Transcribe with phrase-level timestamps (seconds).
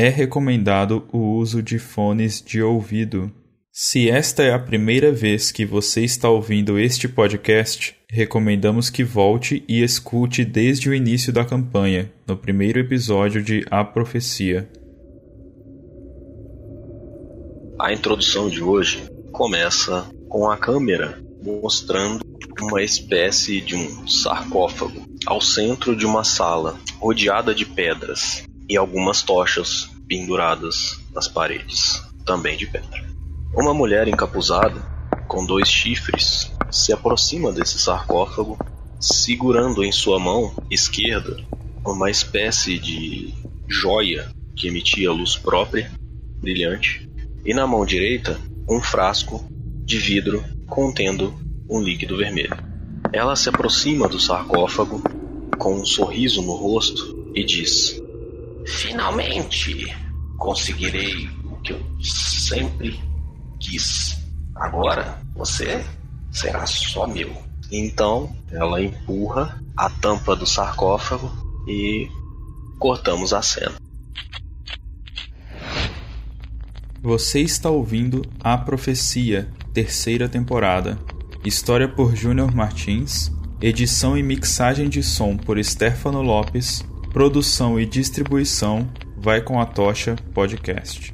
[0.00, 3.32] É recomendado o uso de fones de ouvido.
[3.72, 9.64] Se esta é a primeira vez que você está ouvindo este podcast, recomendamos que volte
[9.66, 14.70] e escute desde o início da campanha, no primeiro episódio de A Profecia.
[17.80, 19.02] A introdução de hoje
[19.32, 22.24] começa com a câmera mostrando
[22.60, 29.22] uma espécie de um sarcófago ao centro de uma sala rodeada de pedras e algumas
[29.22, 33.06] tochas penduradas nas paredes, também de pedra.
[33.54, 34.80] Uma mulher encapuzada,
[35.26, 38.58] com dois chifres, se aproxima desse sarcófago,
[39.00, 41.36] segurando em sua mão esquerda
[41.84, 43.32] uma espécie de
[43.66, 45.90] joia que emitia luz própria,
[46.40, 47.08] brilhante,
[47.44, 48.38] e na mão direita
[48.68, 49.46] um frasco
[49.84, 51.34] de vidro contendo
[51.68, 52.56] um líquido vermelho.
[53.12, 55.02] Ela se aproxima do sarcófago
[55.58, 58.02] com um sorriso no rosto e diz:
[58.66, 59.94] Finalmente
[60.36, 63.00] conseguirei o que eu sempre
[63.58, 64.18] quis.
[64.54, 65.84] Agora você
[66.30, 67.30] será só meu.
[67.70, 71.30] Então ela empurra a tampa do sarcófago
[71.66, 72.08] e
[72.78, 73.74] cortamos a cena.
[77.00, 80.98] Você está ouvindo A Profecia, terceira temporada.
[81.44, 83.30] História por Júnior Martins,
[83.60, 86.84] edição e mixagem de som por Stefano Lopes,
[87.18, 91.12] produção e distribuição Vai com a Tocha Podcast.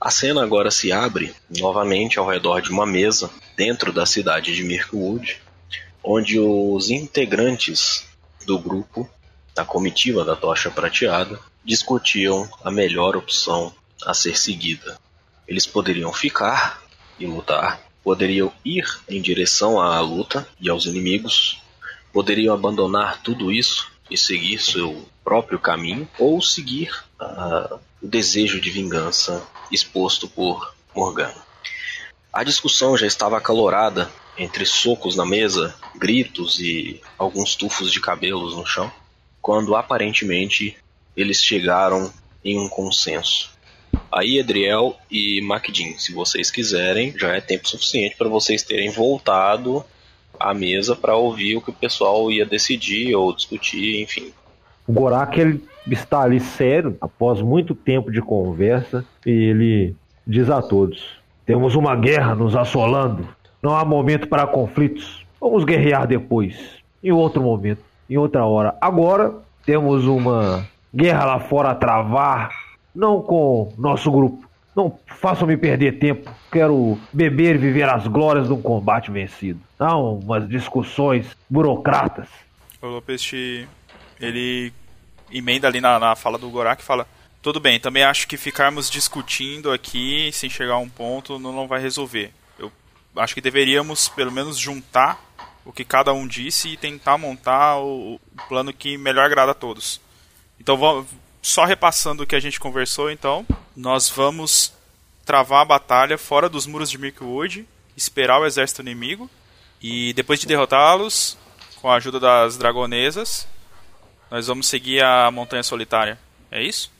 [0.00, 4.64] A cena agora se abre novamente ao redor de uma mesa dentro da cidade de
[4.64, 5.40] Mirkwood,
[6.02, 8.04] onde os integrantes
[8.44, 9.08] do grupo,
[9.54, 13.72] da comitiva da Tocha Prateada, discutiam a melhor opção
[14.04, 14.98] a ser seguida.
[15.46, 16.82] Eles poderiam ficar
[17.20, 21.60] e lutar, poderiam ir em direção à luta e aos inimigos,
[22.12, 28.70] poderiam abandonar tudo isso e seguir seu próprio caminho, ou seguir uh, o desejo de
[28.70, 31.42] vingança exposto por Morgana.
[32.30, 38.54] A discussão já estava acalorada entre socos na mesa, gritos e alguns tufos de cabelos
[38.54, 38.92] no chão,
[39.40, 40.76] quando aparentemente
[41.16, 42.12] eles chegaram
[42.44, 43.53] em um consenso.
[44.14, 49.84] Aí, Edriel e Macdin, se vocês quiserem, já é tempo suficiente para vocês terem voltado
[50.38, 54.30] à mesa para ouvir o que o pessoal ia decidir ou discutir, enfim.
[54.86, 60.62] O Gorak ele está ali sério, após muito tempo de conversa, e ele diz a
[60.62, 61.04] todos:
[61.44, 63.26] Temos uma guerra nos assolando.
[63.60, 65.26] Não há momento para conflitos.
[65.40, 66.54] Vamos guerrear depois,
[67.02, 68.76] em outro momento, em outra hora.
[68.80, 69.34] Agora
[69.66, 70.64] temos uma
[70.94, 72.63] guerra lá fora a travar,
[72.94, 74.48] não com nosso grupo.
[74.74, 76.30] Não façam-me perder tempo.
[76.50, 79.60] Quero beber e viver as glórias de um combate vencido.
[79.78, 82.28] Não umas discussões burocratas.
[82.82, 83.32] O Lopes,
[84.20, 84.72] ele
[85.32, 87.06] emenda ali na, na fala do Gorak e fala:
[87.40, 91.68] Tudo bem, também acho que ficarmos discutindo aqui sem chegar a um ponto não, não
[91.68, 92.32] vai resolver.
[92.58, 92.70] Eu
[93.16, 95.20] acho que deveríamos pelo menos juntar
[95.64, 99.54] o que cada um disse e tentar montar o, o plano que melhor agrada a
[99.54, 100.00] todos.
[100.60, 101.06] Então vamos,
[101.44, 103.46] só repassando o que a gente conversou, então,
[103.76, 104.72] nós vamos
[105.26, 109.28] travar a batalha fora dos muros de Mirkwood, esperar o exército inimigo
[109.80, 111.36] e depois de derrotá-los,
[111.82, 113.46] com a ajuda das dragonesas,
[114.30, 116.18] nós vamos seguir a Montanha Solitária.
[116.50, 116.90] É isso?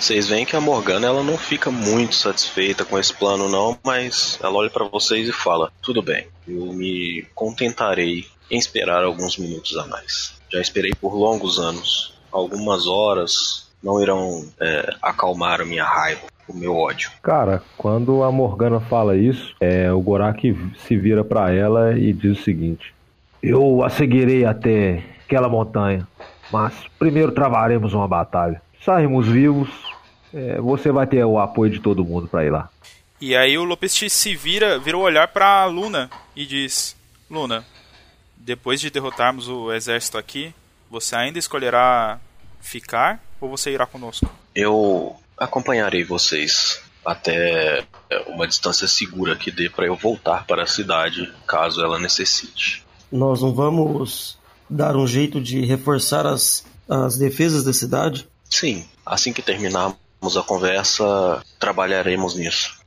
[0.00, 4.36] Vocês veem que a Morgana ela não fica muito satisfeita com esse plano não, mas
[4.42, 9.76] ela olha para vocês e fala: "Tudo bem, eu me contentarei em esperar alguns minutos
[9.78, 10.34] a mais.
[10.50, 12.13] Já esperei por longos anos.
[12.34, 18.32] Algumas horas não irão é, acalmar a minha raiva, o meu ódio." Cara, quando a
[18.32, 20.56] Morgana fala isso, é, o Gorak
[20.86, 22.92] se vira para ela e diz o seguinte:
[23.40, 26.06] Eu a seguirei até aquela montanha,
[26.50, 28.60] mas primeiro travaremos uma batalha.
[28.84, 29.70] Saímos vivos,
[30.32, 32.68] é, você vai ter o apoio de todo mundo para ir lá.
[33.20, 36.96] E aí o Lopes se vira, vira o olhar para Luna e diz:
[37.30, 37.64] Luna,
[38.36, 40.54] depois de derrotarmos o exército aqui,
[40.90, 42.20] você ainda escolherá
[42.64, 44.28] ficar ou você irá conosco?
[44.54, 47.84] Eu acompanharei vocês até
[48.26, 52.84] uma distância segura que dê para eu voltar para a cidade, caso ela necessite.
[53.12, 54.38] Nós não vamos
[54.68, 58.26] dar um jeito de reforçar as, as defesas da cidade?
[58.48, 59.98] Sim, assim que terminarmos
[60.36, 62.82] a conversa, trabalharemos nisso.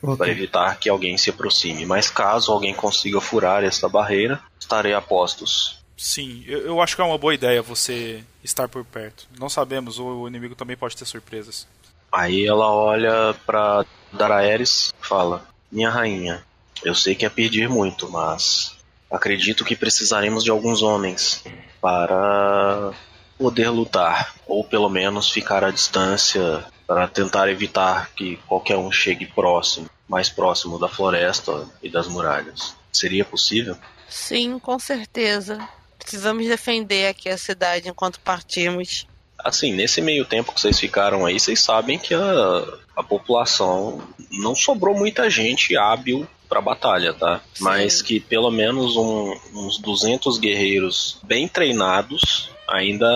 [0.00, 0.16] Okay.
[0.16, 1.84] Para evitar que alguém se aproxime.
[1.84, 5.84] Mas caso alguém consiga furar essa barreira, estarei a postos.
[5.98, 9.26] Sim, eu, eu acho que é uma boa ideia você estar por perto.
[9.36, 11.66] Não sabemos, o inimigo também pode ter surpresas.
[12.10, 16.44] Aí ela olha para Daraeris e fala: Minha rainha,
[16.84, 18.76] eu sei que é pedir muito, mas
[19.10, 21.42] acredito que precisaremos de alguns homens.
[21.80, 22.92] para
[23.36, 29.26] poder lutar, ou pelo menos ficar à distância para tentar evitar que qualquer um chegue
[29.26, 32.74] próximo, mais próximo da floresta e das muralhas.
[32.92, 33.76] Seria possível?
[34.08, 35.68] Sim, com certeza.
[35.98, 39.06] Precisamos defender aqui a cidade enquanto partimos.
[39.38, 42.64] Assim, nesse meio tempo que vocês ficaram aí, vocês sabem que a,
[42.96, 44.02] a população
[44.32, 47.40] não sobrou muita gente hábil para batalha, tá?
[47.54, 47.64] Sim.
[47.64, 53.06] Mas que pelo menos um- uns 200 guerreiros bem treinados ainda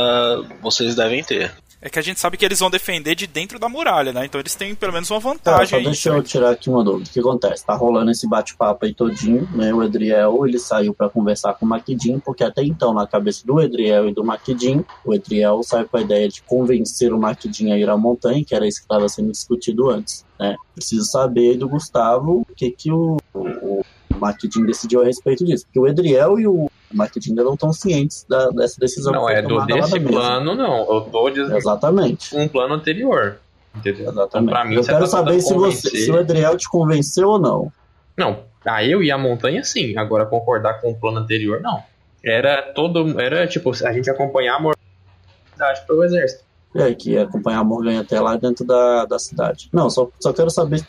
[0.61, 1.55] vocês devem ter.
[1.85, 4.25] É que a gente sabe que eles vão defender de dentro da muralha, né?
[4.25, 5.85] Então eles têm pelo menos uma Tá, vantagem só aí.
[5.85, 7.11] deixa eu tirar aqui uma dúvida.
[7.11, 7.67] O que acontece?
[7.67, 9.75] Tá rolando esse bate-papo aí todinho, né?
[9.75, 13.61] O Edriel, ele saiu pra conversar com o Maquidin, porque até então, na cabeça do
[13.61, 17.77] Edriel e do Maquidin, o Edriel saiu com a ideia de convencer o Maquidin a
[17.79, 20.55] ir à montanha, que era isso que estava sendo discutido antes, né?
[20.77, 23.85] Preciso saber aí do Gustavo o que que o, o,
[24.23, 25.65] o Maquidin decidiu a respeito disso.
[25.67, 29.13] Porque o Edriel e o Maquidin ainda não estão cientes da- dessa decisão.
[29.13, 30.09] Não, é do desse mesa.
[30.13, 30.79] plano, não.
[30.95, 32.37] Eu tô dizendo Exatamente.
[32.37, 33.39] um plano anterior.
[33.75, 34.03] Entendeu?
[34.03, 34.51] Então, Exatamente.
[34.51, 37.73] pra mim, eu quero tá saber se, você, se o Edriel te convenceu ou não.
[38.17, 39.97] Não, a eu e a montanha sim.
[39.97, 41.83] Agora concordar com o plano anterior, não.
[42.25, 43.19] Era todo.
[43.21, 46.45] Era tipo, a gente acompanhar a mortalidade pro exército.
[46.75, 49.69] É, que ia acompanhar a Morgan até lá dentro da, da cidade.
[49.73, 50.83] Não, só, só quero saber.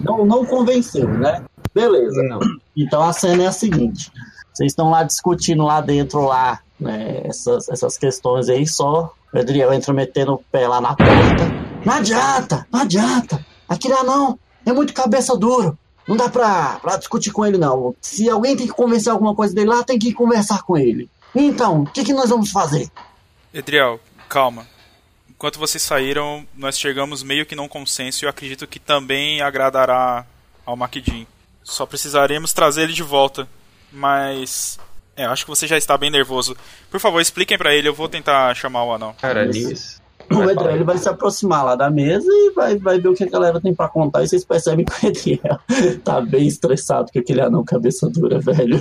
[0.00, 1.42] Não, não convenceu, né?
[1.74, 2.22] Beleza.
[2.22, 2.38] Não.
[2.76, 4.12] Então a cena é a seguinte:
[4.52, 9.72] vocês estão lá discutindo lá dentro, lá, né, essas, essas questões aí, só o Adriel
[9.72, 11.66] entra metendo o pé lá na porta.
[11.84, 13.44] Não adianta, não adianta.
[13.68, 15.78] Aqui lá não, é muito cabeça duro.
[16.06, 17.94] Não dá pra, pra discutir com ele, não.
[18.00, 21.10] Se alguém tem que convencer alguma coisa dele lá, tem que conversar com ele.
[21.34, 22.88] Então, o que, que nós vamos fazer?
[23.52, 24.66] Edriel, calma.
[25.28, 30.24] Enquanto vocês saíram, nós chegamos meio que num consenso e eu acredito que também agradará
[30.64, 31.26] ao Maquidin.
[31.66, 33.46] Só precisaremos trazer ele de volta.
[33.92, 34.78] Mas.
[35.16, 36.56] É, acho que você já está bem nervoso.
[36.90, 39.14] Por favor, expliquem pra ele, eu vou tentar chamar o anão.
[39.20, 40.00] Cara, nisso.
[40.30, 40.74] O falar.
[40.74, 43.60] ele vai se aproximar lá da mesa e vai, vai ver o que a galera
[43.60, 44.22] tem pra contar.
[44.22, 45.58] E vocês percebem que o Edriel
[46.04, 48.80] tá bem estressado com aquele anão cabeça dura, velho.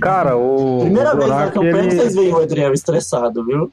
[0.00, 3.72] Cara, o, Primeira o vez na campanha ele, vocês veem o Edriel estressado, viu?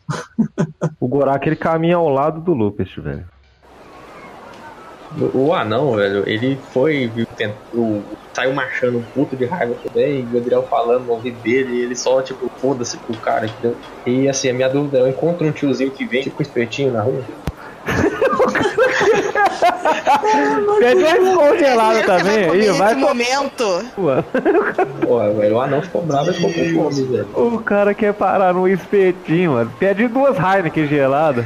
[1.00, 3.26] o Gorak ele caminha ao lado do Lupus, velho.
[5.34, 8.02] O, anão, velho, ele foi, viu, tent- o-
[8.34, 11.82] saiu marchando um puto de raiva também, e o Adriel falando no ouvido dele, e
[11.82, 13.76] ele só, tipo, foda-se pro cara, entendeu?
[14.06, 17.02] E assim, a minha dúvida é, eu encontro um tiozinho que vende com espetinho na
[17.02, 17.22] rua.
[20.80, 23.86] Pede um congelado também aí, vai nesse momento.
[23.96, 27.28] pra Porra, velho, o anão ficou bravo e ficou com fome, velho.
[27.36, 29.72] O cara quer parar no espetinho, mano.
[29.80, 31.46] Pede duas Heineken geladas.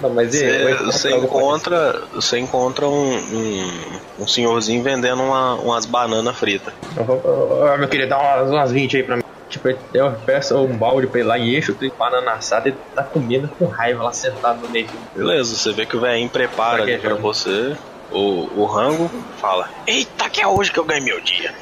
[0.00, 0.38] Não, mas e,
[0.84, 6.72] Você, encontro algo encontra, você encontra um, um, um senhorzinho vendendo uma- umas bananas fritas.
[6.96, 9.22] Eu vou, ô, meu querido, dá umas, umas 20 aí pra mim.
[9.48, 13.02] Tipo, eu peço um balde pra ele lá e encho, tem banana assada e tá
[13.02, 14.90] comendo com raiva lá sentado no meio.
[15.14, 17.76] Beleza, você vê que o velhinho prepara ali pra você
[18.10, 19.10] o, o rango,
[19.40, 21.52] fala: Eita, que é hoje que eu ganhei meu dia.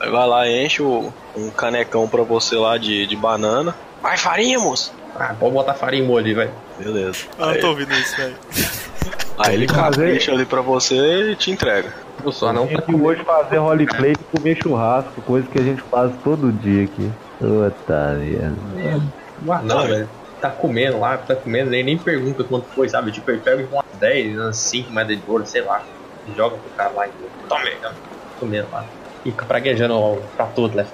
[0.00, 3.74] Aí vai lá, enche o- um canecão pra você lá de, de banana.
[4.02, 4.92] Vai, farinha, moço!
[5.18, 6.50] Ah, pode botar farinha em molho, velho.
[6.78, 7.18] Beleza.
[7.38, 8.36] Eu não Aí, tô ouvindo isso, velho.
[9.38, 11.92] aí ele Fazer- capricha ali pra você e te entrega.
[12.24, 15.62] O só não Tem tá que hoje fazer roleplay e comer churrasco, coisa que a
[15.62, 17.10] gente faz todo dia aqui.
[17.38, 19.02] Puta merda.
[19.44, 20.08] O anão, velho.
[20.40, 23.10] Tá comendo lá, tá comendo, ele nem pergunta quanto foi, sabe?
[23.10, 25.82] Tipo, ele pega umas 10, umas 5 moedas de ouro, sei lá.
[26.28, 27.10] E joga pro cara lá e
[27.48, 27.94] toma aí, toma.
[28.38, 28.84] comendo lá.
[29.24, 30.86] E fica praguejando pra todo, né?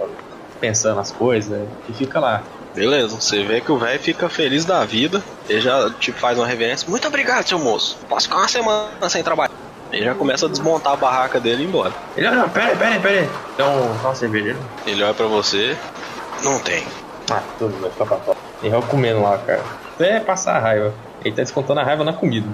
[0.60, 2.42] Pensando as coisas, e fica lá.
[2.74, 5.22] Beleza, você vê que o velho fica feliz da vida.
[5.48, 6.88] Ele já te faz uma reverência.
[6.88, 7.98] Muito obrigado, seu moço.
[8.08, 9.52] Posso ficar uma semana sem trabalhar.
[9.92, 11.92] Ele já começa a desmontar a barraca dele e ir embora.
[12.16, 13.28] Ele, não, pera pera pera.
[13.54, 14.56] Então, só uma cerveja.
[14.86, 15.76] Ele olha pra você.
[16.42, 16.82] Não tem.
[17.30, 18.38] Ah, tudo vai ficar pra fora.
[18.62, 19.62] E eu comendo lá, cara.
[19.94, 20.94] Até passar a raiva.
[21.22, 22.48] Ele tá descontando a raiva na comida?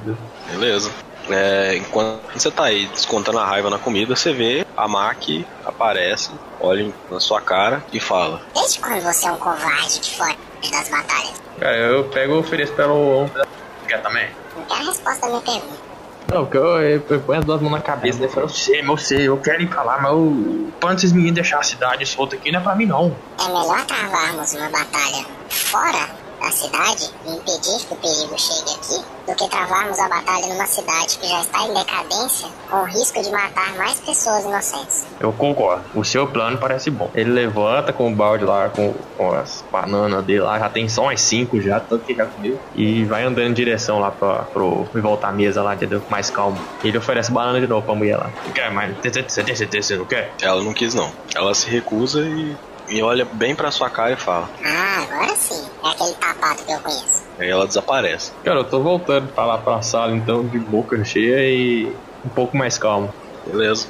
[0.51, 0.91] Beleza.
[1.31, 5.23] É, enquanto você tá aí descontando a raiva na comida, você vê a Mac
[5.65, 6.31] aparece,
[6.61, 10.37] olha na sua cara e fala: Desde quando você é um covarde que foge
[10.71, 11.35] das batalhas?
[11.59, 13.51] Cara, eu pego e ofereço pra ela um pedaço.
[13.87, 14.29] Quer também?
[14.57, 15.89] Não quero a resposta da minha pergunta.
[16.31, 18.97] Não, porque eu, eu, eu ponho as duas mãos na cabeça falo, eu sei, eu
[18.99, 22.37] sei, eu quero ir pra lá, mas eu, quando esses meninos deixar a cidade solta
[22.37, 23.17] aqui, não é pra mim não.
[23.41, 29.19] É melhor travarmos uma batalha fora da cidade e impedir que o perigo chegue aqui
[29.27, 33.23] do que travarmos a batalha numa cidade que já está em decadência com o risco
[33.23, 35.07] de matar mais pessoas inocentes.
[35.21, 37.11] Eu concordo, o seu plano parece bom.
[37.15, 41.03] Ele levanta com o balde lá, com, com as bananas dele lá, já tem só
[41.03, 42.59] umas cinco já, tanto que já comeu.
[42.75, 46.03] E vai andando em direção lá pra, pro, e voltar à mesa lá, entendeu?
[46.09, 46.59] Mais calmo.
[46.83, 48.31] Ele oferece banana de novo pra mulher lá.
[48.45, 50.33] Não quer, mas você tem certeza que você não quer?
[50.41, 51.11] Ela não quis não.
[51.35, 52.57] Ela se recusa e
[52.89, 54.49] e olha bem pra sua cara e fala.
[54.65, 55.69] Ah, agora sim.
[55.85, 57.25] É aquele tapado que eu conheço.
[57.39, 58.33] Aí ela desaparece.
[58.45, 61.87] Cara, eu tô voltando pra lá pra sala então, de boca cheia e
[62.25, 63.13] um pouco mais calmo.
[63.47, 63.89] Beleza.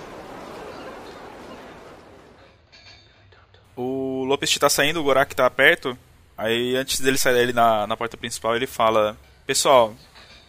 [3.76, 5.96] O Lopes tá saindo, o Gorak tá perto.
[6.36, 9.94] Aí antes dele sair ali na, na porta principal, ele fala: Pessoal,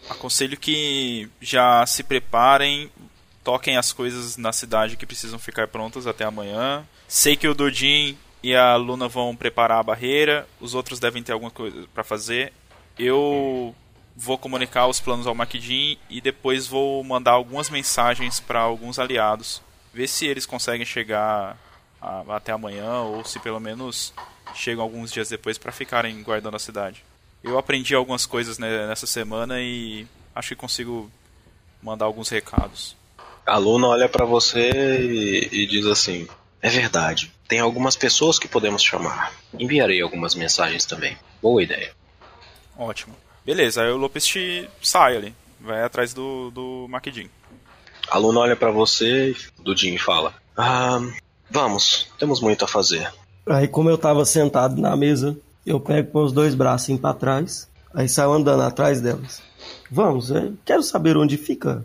[0.08, 2.90] aconselho que já se preparem,
[3.42, 6.84] toquem as coisas na cidade que precisam ficar prontas até amanhã.
[7.08, 11.32] Sei que o Dodin e a Luna vão preparar a barreira, os outros devem ter
[11.32, 12.52] alguma coisa para fazer.
[12.98, 13.74] Eu
[14.16, 19.62] vou comunicar os planos ao Makidin e depois vou mandar algumas mensagens para alguns aliados,
[19.92, 21.58] ver se eles conseguem chegar
[22.00, 24.12] a, até amanhã ou se pelo menos
[24.54, 27.04] chegam alguns dias depois para ficarem guardando a cidade.
[27.42, 31.10] Eu aprendi algumas coisas né, nessa semana e acho que consigo
[31.82, 32.96] mandar alguns recados.
[33.46, 36.28] A Luna olha pra você e, e diz assim:
[36.60, 37.32] É verdade.
[37.50, 39.32] Tem algumas pessoas que podemos chamar.
[39.58, 41.16] Enviarei algumas mensagens também.
[41.42, 41.90] Boa ideia.
[42.78, 43.16] Ótimo.
[43.44, 47.28] Beleza, aí o Lopes te sai ali, vai atrás do, do Maquidin.
[48.08, 51.00] A Luna olha pra você, do Jim, e fala: Ah,
[51.50, 53.12] vamos, temos muito a fazer.
[53.44, 57.68] Aí, como eu tava sentado na mesa, eu pego com os dois bracinhos pra trás,
[57.92, 59.42] aí saio andando atrás delas.
[59.90, 61.84] Vamos, eu quero saber onde fica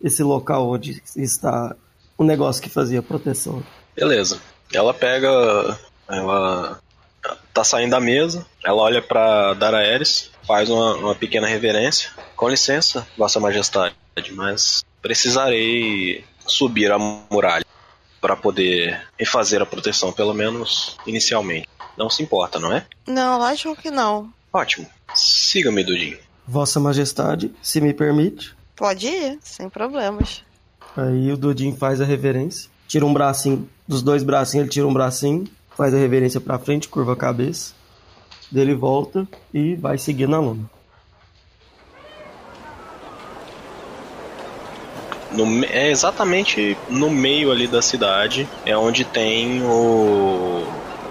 [0.00, 1.74] esse local onde está
[2.16, 3.64] o negócio que fazia proteção.
[3.96, 4.40] Beleza.
[4.72, 5.78] Ela pega.
[6.08, 6.80] Ela
[7.52, 12.10] tá saindo da mesa, ela olha pra Daraeris, faz uma, uma pequena reverência.
[12.34, 13.94] Com licença, Vossa Majestade,
[14.32, 17.64] mas precisarei subir a muralha
[18.20, 21.68] para poder refazer a proteção, pelo menos inicialmente.
[21.96, 22.86] Não se importa, não é?
[23.06, 24.32] Não, lógico que não.
[24.52, 24.88] Ótimo.
[25.14, 26.18] Siga-me, Dudinho.
[26.46, 28.54] Vossa Majestade, se me permite.
[28.74, 30.42] Pode ir, sem problemas.
[30.96, 34.92] Aí o Dodinho faz a reverência, tira um bracinho, dos dois bracinhos ele tira um
[34.92, 37.72] bracinho, faz a reverência pra frente, curva a cabeça,
[38.50, 40.70] dele volta e vai seguir na luna.
[45.30, 50.62] No é exatamente no meio ali da cidade, é onde tem o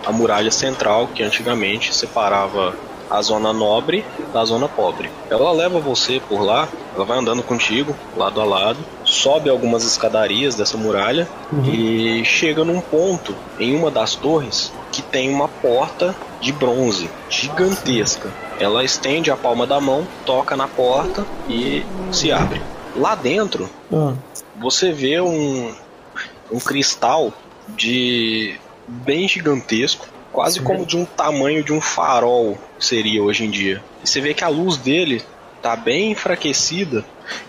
[0.05, 2.75] a muralha central que antigamente separava
[3.09, 5.09] a zona nobre da zona pobre.
[5.31, 8.77] Ela leva você por lá, ela vai andando contigo, lado a lado,
[9.11, 11.27] sobe algumas escadarias dessa muralha
[11.67, 18.31] e chega num ponto em uma das torres que tem uma porta de bronze gigantesca.
[18.59, 22.61] Ela estende a palma da mão, toca na porta e se abre.
[22.95, 24.13] Lá dentro Ah,
[24.55, 25.73] você vê um,
[26.51, 27.33] um cristal
[27.69, 28.55] de
[28.87, 33.83] bem gigantesco, quase como de um tamanho de um farol seria hoje em dia.
[34.03, 35.21] E você vê que a luz dele
[35.61, 37.05] tá bem enfraquecida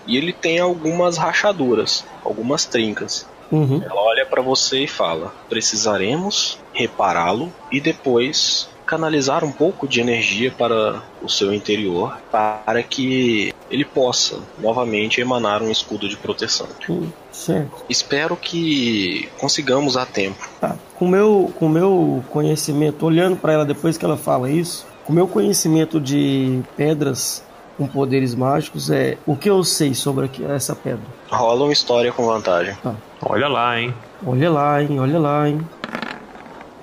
[0.07, 3.27] e ele tem algumas rachaduras, algumas trincas.
[3.51, 3.83] uhum.
[3.85, 10.51] Ela olha para você e fala: "Precisaremos repará-lo e depois canalizar um pouco de energia
[10.51, 16.67] para o seu interior para que ele possa novamente emanar um escudo de proteção.
[16.89, 17.85] Hum, certo.
[17.89, 20.47] Espero que consigamos a tempo.
[20.61, 20.77] Tá.
[20.95, 25.27] Com meu, com meu conhecimento, olhando pra ela depois que ela fala isso, com meu
[25.27, 27.43] conhecimento de pedras
[27.83, 31.03] com poderes mágicos, é o que eu sei sobre aqui- essa pedra.
[31.31, 32.77] Rola uma história com vantagem.
[33.25, 33.95] Olha lá, hein?
[34.25, 35.01] Olha lá, hein?
[35.01, 35.61] Olha lá, hein?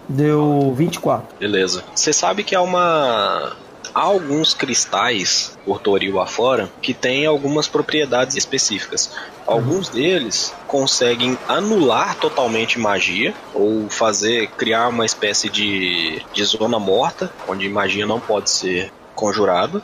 [0.08, 1.38] Deu 24.
[1.40, 1.84] Beleza.
[1.96, 3.56] Você sabe que há uma.
[3.94, 9.12] Há alguns cristais por Toril afora que têm algumas propriedades específicas.
[9.48, 17.32] Alguns deles conseguem anular totalmente magia ou fazer criar uma espécie de, de zona morta
[17.48, 19.82] onde magia não pode ser conjurada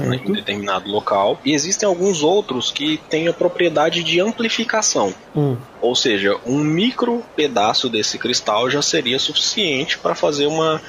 [0.00, 0.32] em Certo?
[0.32, 1.38] determinado local.
[1.44, 5.14] E existem alguns outros que têm a propriedade de amplificação.
[5.34, 10.80] Hum, Ou seja, um micro pedaço desse cristal já seria suficiente para fazer uma.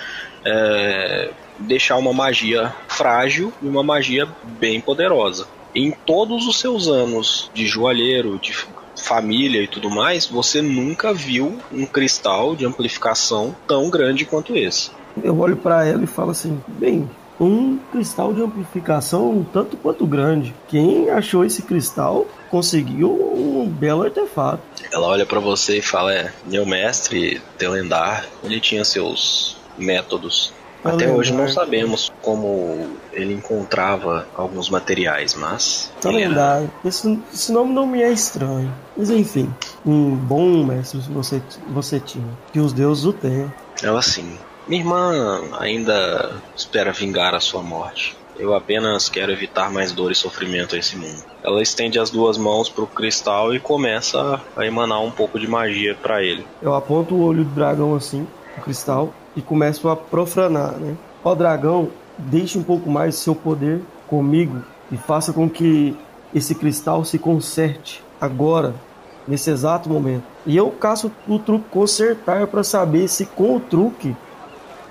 [0.45, 4.27] é, deixar uma magia frágil e uma magia
[4.59, 5.47] bem poderosa.
[5.73, 8.53] Em todos os seus anos de joalheiro, de
[8.95, 14.91] família e tudo mais, você nunca viu um cristal de amplificação tão grande quanto esse.
[15.23, 20.05] eu olho pra ela e falo assim: bem, um cristal de amplificação um tanto quanto
[20.05, 20.53] grande.
[20.67, 24.61] Quem achou esse cristal conseguiu um belo artefato.
[24.91, 30.53] Ela olha para você e fala: É, meu mestre Telendar, ele tinha seus métodos.
[30.83, 31.17] Até Telendar.
[31.17, 35.91] hoje não sabemos como ele encontrava alguns materiais, mas.
[36.05, 36.65] Ele era-.
[36.85, 38.73] Esse, esse nome não me é estranho.
[38.95, 39.53] Mas enfim,
[39.85, 42.27] um bom mestre você, você tinha.
[42.53, 43.51] Que os deuses o tenham.
[43.83, 48.17] Ela assim: Minha irmã ainda espera vingar a sua morte.
[48.37, 51.23] Eu apenas quero evitar mais dor e sofrimento a esse mundo.
[51.41, 55.95] Ela estende as duas mãos pro cristal e começa a emanar um pouco de magia
[55.95, 56.45] para ele.
[56.61, 58.27] Eu aponto o olho do dragão assim.
[58.57, 60.97] o cristal e começo a profanar, né?
[61.23, 65.95] Ó dragão, deixe um pouco mais seu poder comigo e faça com que
[66.35, 68.75] esse cristal se conserte agora,
[69.25, 70.23] nesse exato momento.
[70.45, 74.13] E eu caço o truque consertar para saber se com o truque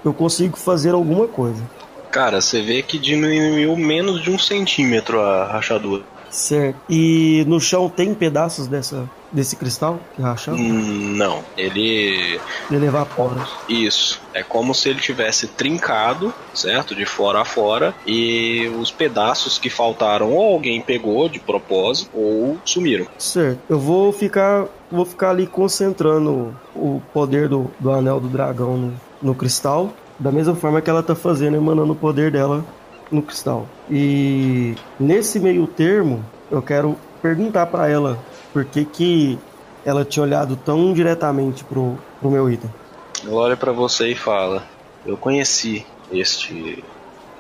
[0.09, 1.63] eu consigo fazer alguma coisa.
[2.11, 6.03] Cara, você vê que diminuiu menos de um centímetro a rachadura.
[6.31, 6.77] Certo.
[6.91, 10.55] E no chão tem pedaços dessa, desse cristal que rachou?
[10.55, 12.39] Hum, Não, ele.
[12.71, 13.47] Ele evapora.
[13.69, 14.21] Isso.
[14.35, 16.95] É como se ele tivesse trincado, certo?
[16.95, 17.95] De fora a fora.
[18.07, 23.07] E os pedaços que faltaram, ou alguém pegou de propósito, ou sumiram.
[23.19, 23.61] Certo.
[23.69, 24.67] Eu vou ficar.
[24.91, 29.93] Vou ficar ali concentrando o poder do, do anel do dragão no, no cristal.
[30.19, 32.65] Da mesma forma que ela tá fazendo, emanando o poder dela
[33.11, 33.67] no cristal.
[33.91, 38.19] E nesse meio termo, eu quero perguntar para ela
[38.53, 39.39] por que que
[39.85, 42.71] ela tinha olhado tão diretamente pro, pro meu item.
[43.25, 44.65] Ela olha pra você e fala:
[45.05, 46.83] Eu conheci este.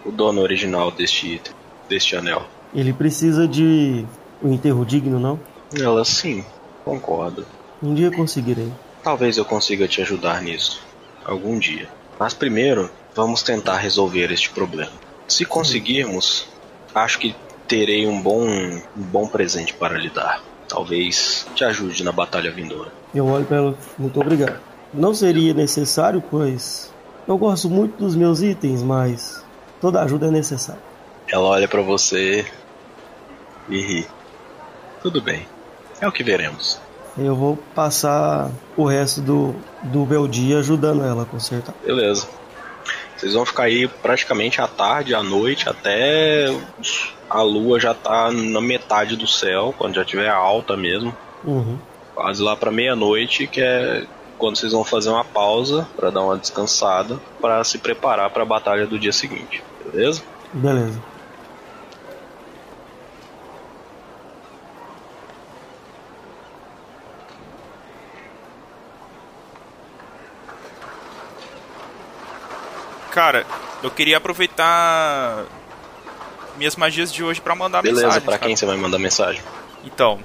[0.04, 1.52] o dono original deste item,
[1.88, 2.42] deste anel.
[2.74, 4.04] Ele precisa de
[4.42, 5.40] um enterro digno, não?
[5.74, 6.44] Ela sim,
[6.84, 7.44] concordo.
[7.82, 8.70] Um dia conseguirei.
[9.02, 10.85] Talvez eu consiga te ajudar nisso.
[11.26, 11.88] Algum dia.
[12.18, 14.92] Mas primeiro, vamos tentar resolver este problema.
[15.26, 16.46] Se conseguirmos,
[16.94, 17.34] acho que
[17.66, 20.40] terei um bom, um bom presente para lhe dar.
[20.68, 22.92] Talvez te ajude na batalha vindoura.
[23.14, 24.60] Eu olho para ela, muito obrigado.
[24.94, 26.92] Não seria necessário, pois
[27.26, 29.44] eu gosto muito dos meus itens, mas
[29.80, 30.80] toda ajuda é necessária.
[31.28, 32.46] Ela olha para você
[33.68, 34.06] e ri.
[35.02, 35.46] Tudo bem.
[36.00, 36.80] É o que veremos.
[37.18, 39.54] Eu vou passar o resto do,
[39.84, 41.74] do meu dia ajudando ela a consertar.
[41.84, 42.28] Beleza.
[43.16, 46.54] Vocês vão ficar aí praticamente à tarde, à noite, até
[47.30, 51.16] a lua já tá na metade do céu, quando já tiver alta mesmo.
[51.42, 51.78] Uhum.
[52.14, 54.04] Quase lá pra meia-noite, que é
[54.36, 58.46] quando vocês vão fazer uma pausa para dar uma descansada, para se preparar para a
[58.46, 59.62] batalha do dia seguinte.
[59.84, 60.22] Beleza?
[60.52, 61.00] Beleza.
[73.16, 73.46] Cara,
[73.82, 75.46] eu queria aproveitar
[76.58, 78.26] minhas magias de hoje pra mandar Beleza, mensagem.
[78.28, 79.40] pra quem você vai mandar mensagem?
[79.82, 80.20] Então,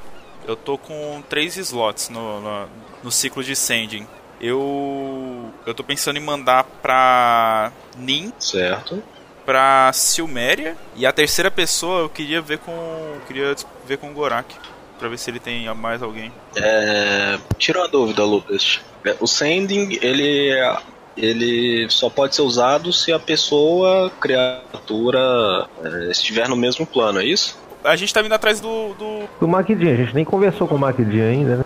[0.46, 2.68] eu tô com três slots no, no,
[3.02, 4.06] no ciclo de Sending.
[4.42, 5.54] Eu.
[5.66, 9.02] Eu tô pensando em mandar pra Nin, Certo.
[9.46, 10.76] pra Silméria.
[10.94, 12.74] E a terceira pessoa eu queria ver com.
[12.74, 13.56] eu queria
[13.88, 14.54] ver com o Gorak.
[15.00, 16.30] Pra ver se ele tem mais alguém.
[16.58, 18.82] É, tira uma dúvida, Lucas.
[19.06, 20.52] É, O sending, ele
[21.16, 27.26] ele só pode ser usado se a pessoa, criatura, é, estiver no mesmo plano, é
[27.26, 27.60] isso?
[27.84, 28.94] A gente tá vindo atrás do.
[28.94, 29.24] do...
[29.40, 31.66] Do Maquidinho, a gente nem conversou com o Maquidinho ainda, né?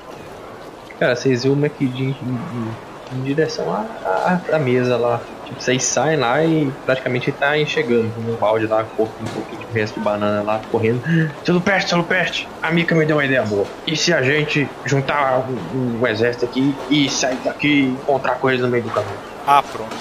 [0.97, 5.19] Cara, vocês viram o McDin em, em direção à, à, à mesa lá.
[5.43, 9.59] Tipo, vocês saem lá e praticamente tá chegando com um balde lá, com um pouquinho
[9.59, 11.01] de resto de banana lá, correndo.
[11.43, 13.65] Seu Lupeste, seu Lupeste, a Mika me deu uma ideia boa.
[13.85, 18.61] E se a gente juntar o, o exército aqui e sair daqui e encontrar coisas
[18.61, 19.34] no meio do caminho?
[19.47, 19.95] Ah, pronto.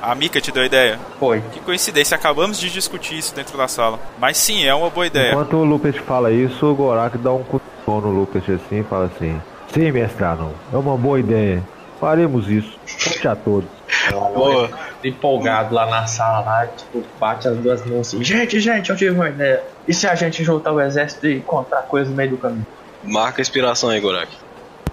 [0.00, 0.98] A Mika te deu a ideia?
[1.18, 1.42] Foi.
[1.52, 3.98] Que coincidência, acabamos de discutir isso dentro da sala.
[4.18, 5.30] Mas sim, é uma boa ideia.
[5.30, 9.06] Enquanto o Lupus fala isso, o Gorak dá um cutucão no Lupus assim e fala
[9.06, 9.40] assim:
[9.72, 11.62] Sim, mestrado, é uma boa ideia.
[11.98, 12.78] Faremos isso.
[13.02, 13.68] Conte a todos.
[14.10, 14.68] Boa.
[15.02, 18.22] Empolgado lá na sala, lá, tipo, bate as duas mãos assim.
[18.22, 19.62] Gente, gente, eu tive uma ideia.
[19.88, 22.66] E se a gente juntar o exército e encontrar coisas no meio do caminho?
[23.02, 24.28] Marca a inspiração aí, Gorak.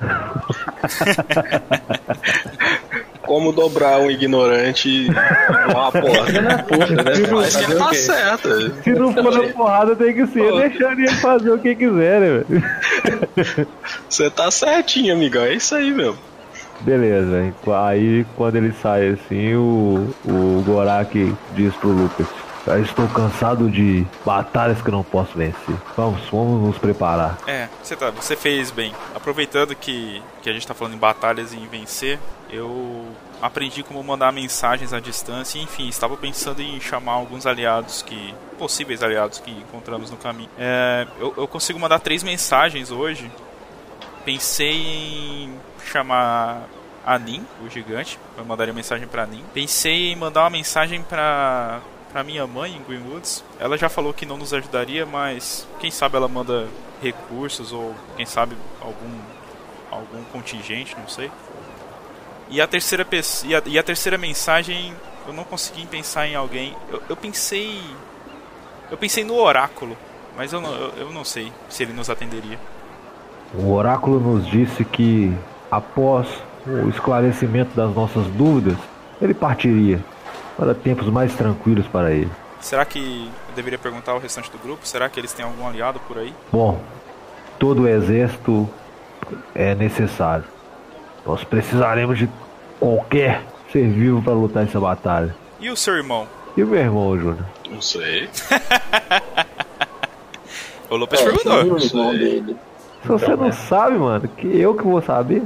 [3.32, 6.66] Como dobrar um ignorante numa porta?
[6.68, 7.24] Poxa, né?
[7.32, 8.84] Mas o tá certo.
[8.84, 10.60] Se não for na porrada, tem que ser Pô.
[10.60, 13.68] deixando ele fazer o que quiser, né, velho?
[14.10, 15.44] Você tá certinho, amigão.
[15.44, 16.18] É isso aí mesmo.
[16.82, 17.54] Beleza,
[17.88, 22.28] aí quando ele sai assim, o, o Gorak diz pro Lucas:
[22.68, 25.76] "Eu Estou cansado de batalhas que eu não posso vencer.
[25.96, 27.38] Vamos, vamos nos preparar.
[27.48, 28.94] É, você, tá, você fez bem.
[29.16, 32.20] Aproveitando que, que a gente tá falando em batalhas e em vencer,
[32.52, 33.06] eu
[33.42, 35.60] aprendi como mandar mensagens à distância.
[35.60, 38.34] Enfim, estava pensando em chamar alguns aliados que.
[38.58, 40.50] possíveis aliados que encontramos no caminho.
[40.58, 43.32] É, eu, eu consigo mandar três mensagens hoje.
[44.24, 46.68] Pensei em chamar
[47.06, 48.20] a Nin, o gigante.
[48.38, 49.44] Eu mandaria mensagem pra Nin.
[49.54, 53.44] Pensei em mandar uma mensagem pra, pra minha mãe em Greenwoods.
[53.60, 56.68] Ela já falou que não nos ajudaria, mas quem sabe ela manda
[57.02, 59.20] recursos ou quem sabe algum
[59.92, 61.30] algum contingente, não sei.
[62.52, 63.08] E a terceira
[63.46, 64.94] e a, e a terceira mensagem,
[65.26, 66.76] eu não consegui pensar em alguém.
[66.92, 67.82] Eu, eu pensei
[68.92, 69.98] eu pensei no oráculo,
[70.36, 72.60] mas eu não, eu, eu não sei se ele nos atenderia.
[73.54, 75.34] O oráculo nos disse que
[75.72, 76.28] após
[76.68, 78.78] o esclarecimento das nossas dúvidas,
[79.22, 80.04] ele partiria
[80.58, 82.30] para tempos mais tranquilos para ele.
[82.60, 84.86] Será que eu deveria perguntar ao restante do grupo?
[84.86, 86.34] Será que eles têm algum aliado por aí?
[86.52, 86.82] Bom,
[87.58, 88.70] todo o exército
[89.56, 90.44] é necessário.
[91.26, 92.30] Nós precisaremos de
[92.82, 95.36] qualquer ser vivo para lutar essa batalha.
[95.60, 96.28] E o seu irmão?
[96.58, 97.46] E o meu irmão, Júnior?
[97.70, 98.28] Não sei.
[100.90, 102.14] O Lopes É, perguntou.
[102.14, 102.56] é dele?
[103.02, 105.42] Se você não sabe, mano, que eu que vou saber.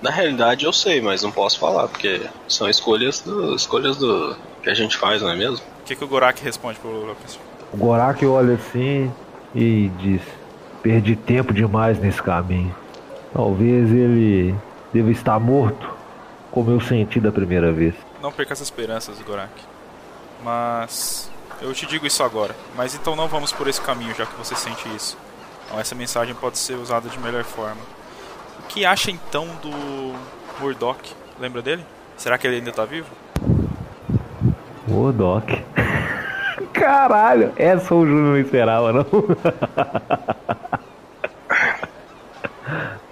[0.00, 4.70] Na realidade eu sei, mas não posso falar, porque são escolhas do, escolhas do que
[4.70, 5.56] a gente faz, não é mesmo?
[5.56, 7.40] O que, que o Gorak responde pro Lopes?
[7.72, 9.10] O Gorak olha assim
[9.52, 10.22] e diz:
[10.80, 12.72] Perdi tempo demais nesse caminho.
[13.32, 14.54] Talvez ele
[14.92, 15.88] deva estar morto,
[16.54, 17.94] como eu senti da primeira vez.
[18.22, 19.50] Não perca as esperanças, Gorak.
[20.44, 21.28] Mas
[21.60, 22.54] eu te digo isso agora.
[22.76, 25.18] Mas então não vamos por esse caminho, já que você sente isso.
[25.66, 27.80] Então essa mensagem pode ser usada de melhor forma.
[28.60, 30.14] O que acha então do
[30.60, 31.12] Murdoch?
[31.40, 31.84] Lembra dele?
[32.16, 33.08] Será que ele ainda tá vivo?
[35.16, 35.50] Doc.
[36.72, 39.06] Caralho, essa o Júnior não esperava, não.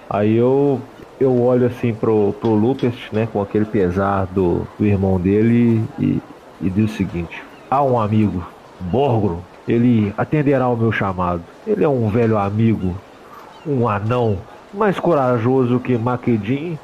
[0.09, 0.81] Aí eu,
[1.23, 6.21] eu olho assim pro, pro Lupus, né, com aquele pesar do, do irmão dele e,
[6.61, 8.45] e diz o seguinte: Há um amigo,
[8.81, 11.43] Borgro, ele atenderá ao meu chamado.
[11.67, 12.97] Ele é um velho amigo,
[13.67, 14.39] um anão,
[14.75, 16.79] mais corajoso que Maquedin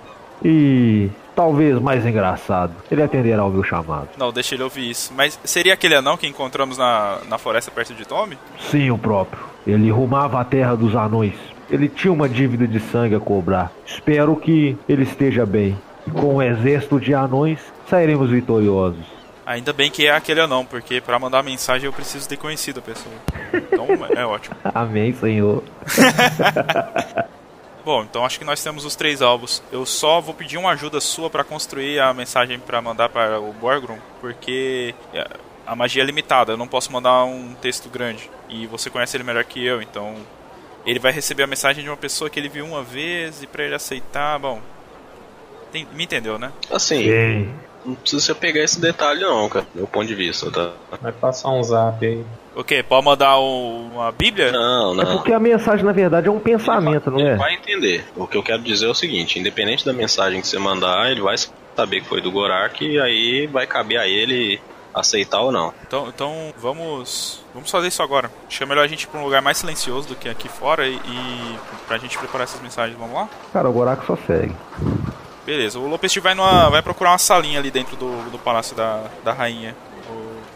[0.44, 2.72] e talvez mais engraçado.
[2.90, 4.08] Ele atenderá ao meu chamado.
[4.16, 5.12] Não, deixa ele ouvir isso.
[5.16, 8.38] Mas seria aquele anão que encontramos na, na floresta perto de Tommy?
[8.58, 9.42] Sim, o próprio.
[9.66, 11.34] Ele rumava a terra dos anões.
[11.70, 13.70] Ele tinha uma dívida de sangue a cobrar.
[13.86, 15.76] Espero que ele esteja bem.
[16.06, 19.18] E com o exército de anões, sairemos vitoriosos.
[19.44, 22.82] Ainda bem que é aquele anão, porque pra mandar mensagem eu preciso ter conhecido a
[22.82, 23.14] pessoa.
[23.54, 24.54] Então é ótimo.
[24.74, 25.62] Amém, Senhor.
[27.84, 29.62] Bom, então acho que nós temos os três alvos.
[29.72, 33.50] Eu só vou pedir uma ajuda sua pra construir a mensagem pra mandar para o
[33.54, 35.26] Borgrum, porque é,
[35.66, 36.52] a magia é limitada.
[36.52, 38.30] Eu não posso mandar um texto grande.
[38.50, 40.16] E você conhece ele melhor que eu, então
[40.86, 43.64] ele vai receber a mensagem de uma pessoa que ele viu uma vez e pra
[43.64, 44.60] ele aceitar, bom.
[45.70, 46.50] tem- me entendeu, né?
[46.70, 47.54] Assim, Sim.
[47.84, 50.72] não precisa você pegar esse detalhe não, cara, do meu ponto de vista, tá?
[51.02, 52.24] Vai passar um zap aí.
[52.56, 52.82] O quê?
[52.82, 54.50] Pode mandar um- uma Bíblia?
[54.50, 55.16] Não, É não.
[55.18, 57.36] porque a mensagem, na verdade, é um pensamento, não Ele é?
[57.36, 58.04] vai entender.
[58.16, 61.20] O que eu quero dizer é o seguinte: independente da mensagem que você mandar, ele
[61.20, 61.36] vai
[61.76, 64.58] saber que foi do Gorak e aí vai caber a ele
[64.94, 65.72] aceitar ou não.
[65.86, 68.30] Então, então vamos vamos fazer isso agora.
[68.46, 70.48] Acho que é melhor a gente ir pra um lugar mais silencioso do que aqui
[70.48, 72.98] fora e, e pra gente preparar essas mensagens.
[72.98, 73.28] Vamos lá?
[73.52, 74.54] Cara, o Gorak só segue.
[75.46, 79.04] Beleza, o Lopes vai, numa, vai procurar uma salinha ali dentro do, do palácio da,
[79.24, 79.74] da rainha,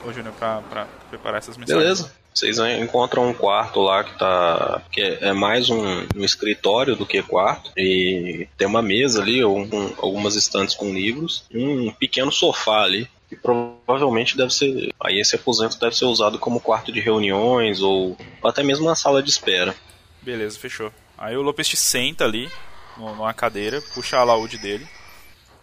[0.04, 1.82] o, o Júnior, pra, pra preparar essas mensagens.
[1.82, 2.12] Beleza.
[2.34, 4.80] Vocês encontram um quarto lá que tá.
[4.90, 7.70] que é mais um, um escritório do que quarto.
[7.76, 12.82] E tem uma mesa ali, um- um- algumas estantes com livros, e um pequeno sofá
[12.84, 13.06] ali.
[13.32, 14.92] Que provavelmente deve ser.
[15.02, 18.14] Aí esse aposento deve ser usado como quarto de reuniões ou,
[18.44, 19.74] até mesmo uma sala de espera.
[20.20, 20.92] Beleza, fechou.
[21.16, 22.50] Aí o Lopes te senta ali,
[22.94, 24.86] numa cadeira, puxa a alaúde dele,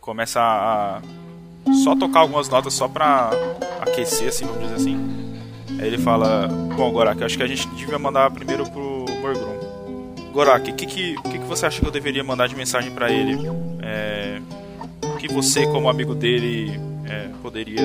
[0.01, 0.99] começa a,
[1.83, 3.29] só tocar algumas notas só pra
[3.81, 4.97] aquecer, assim, vamos dizer assim.
[5.79, 10.31] Aí ele fala, bom, Gorak, acho que a gente devia mandar primeiro pro Morgrum.
[10.31, 13.11] Gorak, o que, que, que, que você acha que eu deveria mandar de mensagem pra
[13.11, 13.37] ele?
[13.83, 14.41] É,
[15.19, 17.81] que você, como amigo dele, é, poderia,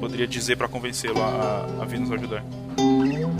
[0.00, 2.42] poderia dizer pra convencê-lo a, a vir nos ajudar?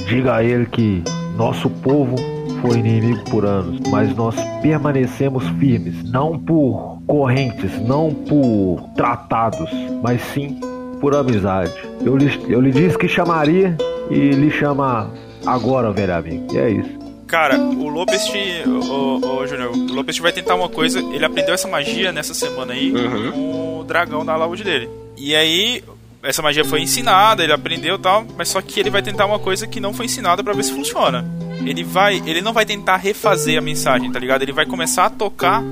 [0.07, 1.03] Diga a ele que
[1.37, 2.17] nosso povo
[2.61, 9.71] foi inimigo por anos, mas nós permanecemos firmes, não por correntes, não por tratados,
[10.03, 10.61] mas sim
[11.01, 11.73] por amizade.
[12.05, 13.77] Eu lhe, eu lhe disse que chamaria
[14.11, 15.11] e lhe chama
[15.45, 16.47] agora, velho amigo.
[16.55, 17.03] E é isso.
[17.27, 18.63] Cara, o Lopes te.
[18.69, 21.01] Ô, ô, ô, Júnior, o Lopes te vai tentar uma coisa.
[21.01, 23.72] Ele aprendeu essa magia nessa semana aí Uhum.
[23.83, 24.89] O dragão da alaúde dele.
[25.17, 25.85] E aí,
[26.23, 29.39] essa magia foi ensinada, ele aprendeu e tal, mas só que ele vai tentar uma
[29.39, 31.25] coisa que não foi ensinada pra ver se funciona.
[31.65, 32.17] Ele vai.
[32.27, 34.43] Ele não vai tentar refazer a mensagem, tá ligado?
[34.43, 35.63] Ele vai começar a tocar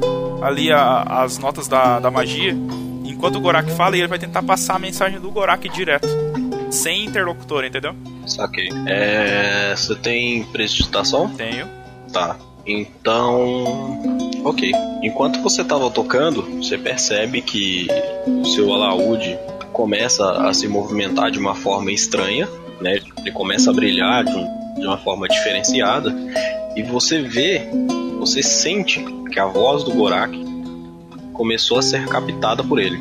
[0.42, 2.56] ali a- as notas da, da magia.
[3.04, 6.06] Enquanto o Gorak fala, e ele vai tentar passar a mensagem do Gorak direto.
[6.70, 7.94] Sem interlocutor, entendeu?
[8.26, 8.68] Saquei.
[8.86, 9.74] É.
[9.76, 11.28] Você tem prestidigitação?
[11.30, 11.66] Tenho.
[12.12, 12.36] Tá.
[12.66, 14.00] Então.
[14.44, 14.72] Ok.
[15.02, 17.86] Enquanto você estava tocando, você percebe que
[18.26, 19.36] o seu alaúde
[19.72, 22.48] começa a se movimentar de uma forma estranha,
[22.80, 23.00] né?
[23.18, 26.14] Ele começa a brilhar de, um- de uma forma diferenciada.
[26.76, 27.68] E você vê,
[28.18, 30.38] você sente que a voz do Gorak
[31.32, 32.98] começou a ser captada por ele.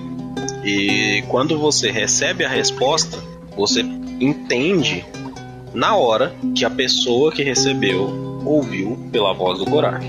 [0.63, 3.17] E quando você recebe a resposta,
[3.55, 3.81] você
[4.19, 5.05] entende
[5.73, 10.05] na hora que a pessoa que recebeu ouviu pela voz do Gorak.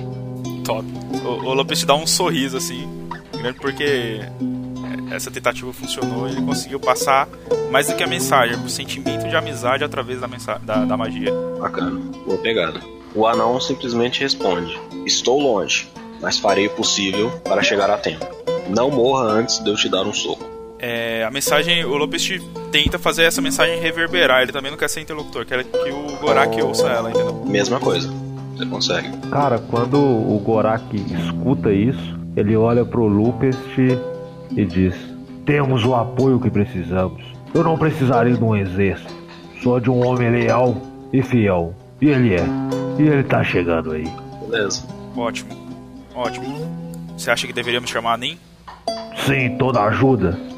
[0.65, 0.85] Top.
[1.25, 2.89] O, o Lopes te dá um sorriso assim.
[3.33, 4.21] grande porque
[5.11, 7.29] essa tentativa funcionou e ele conseguiu passar
[7.71, 11.33] mais do que a mensagem, o sentimento de amizade através da, mensagem, da, da magia.
[11.59, 12.81] Bacana, boa pegada.
[13.15, 15.89] O anão simplesmente responde: Estou longe,
[16.21, 18.25] mas farei o possível para chegar a tempo.
[18.69, 20.50] Não morra antes de eu te dar um soco.
[20.83, 22.41] É, a mensagem, o Lopes
[22.73, 26.61] tenta fazer essa mensagem reverberar, ele também não quer ser interlocutor, quer que o Gorak
[26.63, 27.45] ouça ela, entendeu?
[27.47, 28.11] Mesma coisa,
[28.57, 29.09] você consegue.
[29.31, 33.59] Cara, quando o Gorak escuta isso, ele olha pro Lupest
[34.57, 34.95] e diz:
[35.45, 37.23] Temos o apoio que precisamos.
[37.53, 39.13] Eu não precisarei de um exército,
[39.63, 40.77] só de um homem leal
[41.13, 41.75] e fiel.
[42.01, 42.45] E ele é.
[42.99, 44.11] E ele tá chegando aí.
[44.49, 44.83] Beleza.
[45.15, 45.51] Ótimo,
[46.15, 46.47] ótimo.
[47.19, 48.39] Você acha que deveríamos chamar a Nin?
[49.27, 50.50] Sim, toda ajuda.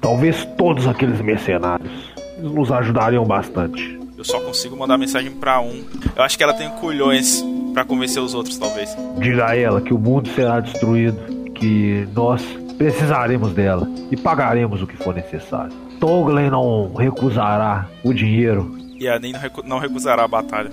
[0.00, 1.90] Talvez todos aqueles mercenários.
[2.36, 3.98] Eles nos ajudariam bastante.
[4.16, 5.84] Eu só consigo mandar mensagem pra um.
[6.16, 8.96] Eu acho que ela tem culhões pra convencer os outros, talvez.
[9.18, 11.18] Diga a ela que o mundo será destruído,
[11.52, 12.42] que nós
[12.76, 15.72] precisaremos dela e pagaremos o que for necessário.
[16.00, 18.76] Toglen não recusará o dinheiro.
[18.98, 20.70] E a Nin não, recu não recusará a batalha.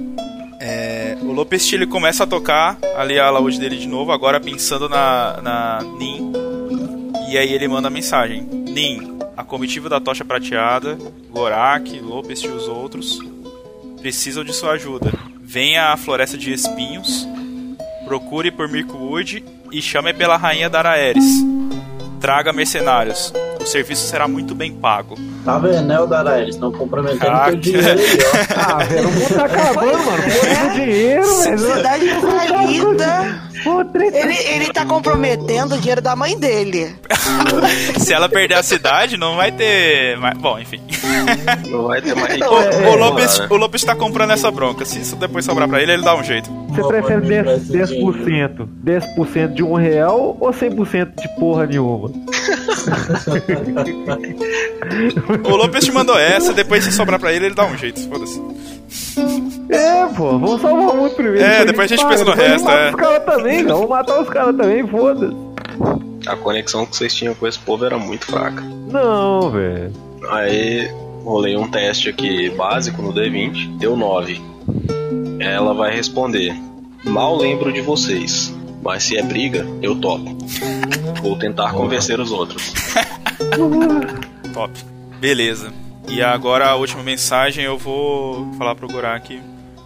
[0.59, 4.87] É, o Lopes ele começa a tocar ali a alaúde dele de novo, agora pensando
[4.87, 6.31] na, na Nin.
[7.35, 10.97] E aí ele manda a mensagem: Nin, a comitiva da tocha prateada,
[11.29, 13.19] Gorak, Lopes e os outros
[13.99, 15.11] precisam de sua ajuda.
[15.41, 17.27] Venha à floresta de espinhos,
[18.05, 21.43] procure por Mirkwood e chame pela rainha Daraeris.
[22.21, 23.33] Traga mercenários.
[23.65, 25.15] O serviço será muito bem pago.
[25.43, 26.39] Tá vendo, né, o Dara?
[26.39, 28.53] Eles estão comprometendo Ah, teu dinheiro aí, ó.
[28.75, 30.23] Ah, velho, o mundo tá acabando, mano.
[30.23, 31.59] Pô, dinheiro, velho.
[31.59, 33.41] Cidade falida.
[34.13, 36.95] Ele, ele tá comprometendo o dinheiro da mãe dele.
[37.97, 40.15] Se ela perder a cidade, não vai ter.
[40.19, 40.79] mais- Bom, enfim.
[41.67, 43.47] Não vai ter mais O, é, o Lopes, né?
[43.49, 44.85] o Lopes tá comprando essa bronca.
[44.85, 46.51] Se isso depois sobrar pra ele, ele dá um jeito.
[46.69, 48.67] Você prefere 10%, 10%,
[49.17, 52.11] 10% de um real ou 100% de porra nenhuma?
[55.43, 57.99] O Lopes te mandou essa, depois se sobrar pra ele, ele dá um jeito.
[58.09, 58.41] Foda-se.
[59.69, 61.43] É, pô, vamos salvar o mundo primeiro.
[61.43, 62.89] É, depois a gente pensa no depois resto, é.
[62.89, 63.75] os caras também, não.
[63.75, 65.35] Vamos matar os caras também, foda-se.
[66.27, 68.61] A conexão que vocês tinham com esse povo era muito fraca.
[68.61, 69.91] Não, velho.
[70.29, 70.91] Aí
[71.23, 74.41] rolei um teste aqui básico no D20, deu 9.
[75.39, 76.55] Ela vai responder:
[77.03, 80.37] Mal lembro de vocês, mas se é briga, eu topo.
[81.23, 82.71] Vou tentar convencer os outros.
[84.53, 84.71] Top.
[85.19, 85.73] Beleza.
[86.07, 89.41] E agora a última mensagem eu vou falar pro Gorak.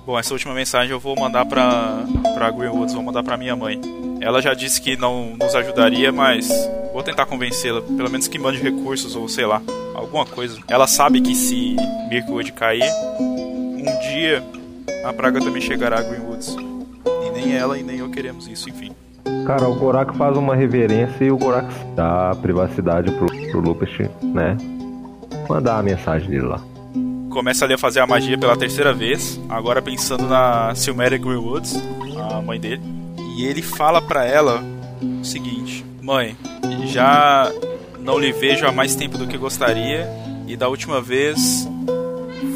[0.05, 3.79] Bom, essa última mensagem eu vou mandar pra, pra Greenwoods, vou mandar pra minha mãe.
[4.19, 6.49] Ela já disse que não nos ajudaria, mas
[6.91, 7.81] vou tentar convencê-la.
[7.81, 9.62] Pelo menos que mande recursos ou sei lá,
[9.95, 10.59] alguma coisa.
[10.67, 11.77] Ela sabe que se
[12.09, 14.43] Mirkwood cair, um dia
[15.05, 16.68] a praga também chegará a Greenwoods.
[17.39, 18.91] Nem ela e nem eu queremos isso, enfim.
[19.45, 23.89] Cara, o Gorak faz uma reverência e o Gorak dá privacidade pro, pro Lupus,
[24.21, 24.58] né?
[25.47, 26.62] Mandar a mensagem dele lá.
[27.30, 31.82] começa ali a fazer a magia pela terceira vez, agora pensando na Silmeria Greenwoods,
[32.30, 32.82] a mãe dele.
[33.38, 34.62] E ele fala pra ela
[35.02, 36.36] o seguinte: Mãe,
[36.88, 37.49] já
[37.99, 40.10] não lhe vejo há mais tempo do que gostaria,
[40.45, 41.67] e da última vez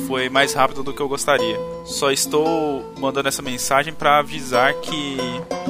[0.07, 1.57] foi mais rápido do que eu gostaria.
[1.85, 5.17] Só estou mandando essa mensagem pra avisar que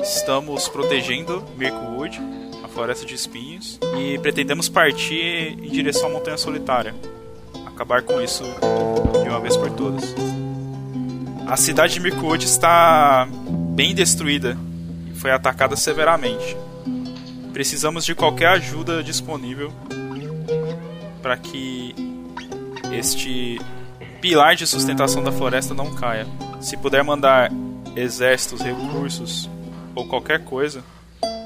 [0.01, 2.21] estamos protegendo Mirkwood,
[2.63, 6.93] a floresta de espinhos, e pretendemos partir em direção à Montanha Solitária
[7.73, 8.43] acabar com isso
[9.23, 10.15] de uma vez por todas.
[11.47, 13.27] A cidade de Mirkwood está
[13.75, 14.57] bem destruída
[15.11, 16.55] e foi atacada severamente.
[17.51, 19.71] Precisamos de qualquer ajuda disponível
[21.21, 21.93] para que
[22.91, 23.59] este
[24.23, 26.25] pilar de sustentação da floresta não caia.
[26.61, 27.51] Se puder mandar
[27.93, 29.49] exércitos, recursos
[29.93, 30.81] ou qualquer coisa,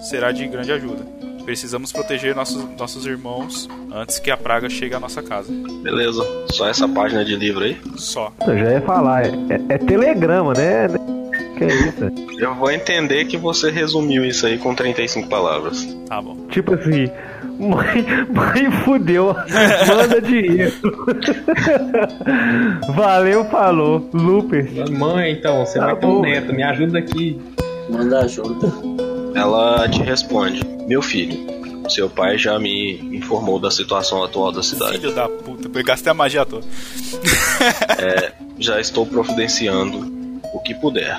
[0.07, 1.03] será de grande ajuda.
[1.43, 5.51] Precisamos proteger nossos, nossos irmãos antes que a praga chegue à nossa casa.
[5.81, 7.81] Beleza, só essa página de livro aí.
[7.95, 8.31] Só.
[8.45, 10.87] Eu já ia falar, é, é- é telegrama, né?
[11.57, 12.11] Que é isso?
[12.39, 15.83] Eu vou entender que você resumiu isso aí com 35 palavras.
[16.07, 16.35] Tá bom.
[16.49, 17.09] Tipo assim,
[17.59, 19.35] mãe, mãe fudeu,
[19.87, 20.73] manda dinheiro.
[22.95, 24.09] Valeu, falou.
[24.13, 24.89] Lupers.
[24.89, 26.21] Mãe, então, você Tá vai ter um bom.
[26.21, 27.39] neto, me ajuda aqui.
[27.89, 28.67] Manda ajuda.
[29.35, 31.37] Ela te responde: Meu filho,
[31.89, 34.99] seu pai já me informou da situação atual da cidade.
[34.99, 36.65] Filho da puta, eu gastei a magia toda.
[38.59, 41.17] Já estou providenciando o que puder.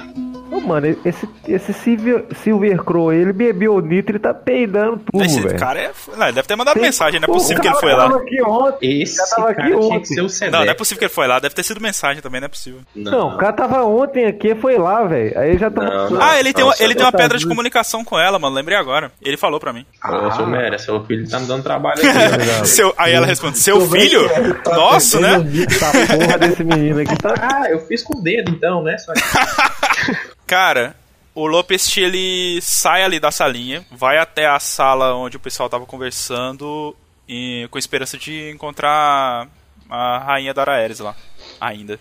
[0.59, 5.40] Ô, mano, esse, esse Silver, Silver Crow, ele bebeu nitro e tá peidando tudo, Esse
[5.40, 5.59] velho.
[5.59, 5.90] cara é.
[6.16, 8.09] Não, ele deve ter mandado Tem- mensagem, não é possível que ele foi lá.
[8.09, 9.03] tava aqui ontem.
[9.03, 10.01] Esse cara aqui tinha ontem.
[10.01, 10.53] que ser o Sedex.
[10.53, 12.49] Não, não é possível que ele foi lá, deve ter sido mensagem também, não é
[12.49, 12.81] possível.
[12.94, 15.38] Não, o cara tava ontem aqui, foi lá, velho.
[15.38, 15.83] Aí já tá.
[15.83, 16.23] Não, não.
[16.23, 18.55] Ah, ele tem, Não, uma, ele tem uma tá pedra de comunicação com ela, mano.
[18.57, 19.12] Lembrei agora.
[19.23, 19.85] Ele falou pra mim.
[20.05, 22.66] Ô, seu Méria, seu filho tá me dando trabalho aqui.
[22.68, 24.29] Seu, aí ela responde: Seu filho?
[24.66, 25.37] Nossa, né?
[25.68, 27.35] Essa porra desse menino aqui tá.
[27.40, 28.97] ah, eu fiz com o dedo então, né?
[28.99, 29.21] Só que...
[30.49, 30.97] Cara,
[31.35, 35.85] o Lopest ele sai ali da salinha, vai até a sala onde o pessoal tava
[35.85, 36.97] conversando
[37.29, 39.47] e com esperança de encontrar
[39.91, 41.15] a rainha da Araeres lá.
[41.61, 42.01] Ainda.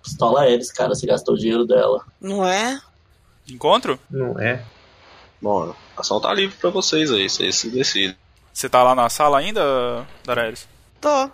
[0.00, 2.06] Pistola eles, cara, você gastou o dinheiro dela.
[2.20, 2.80] Não é?
[3.48, 3.98] Encontro?
[4.08, 4.62] Não é.
[5.42, 8.16] Bom, a ação tá livre pra vocês aí, vocês se decidem.
[8.52, 10.68] Você tá lá na sala ainda, Daraeris?
[11.00, 11.28] Tô.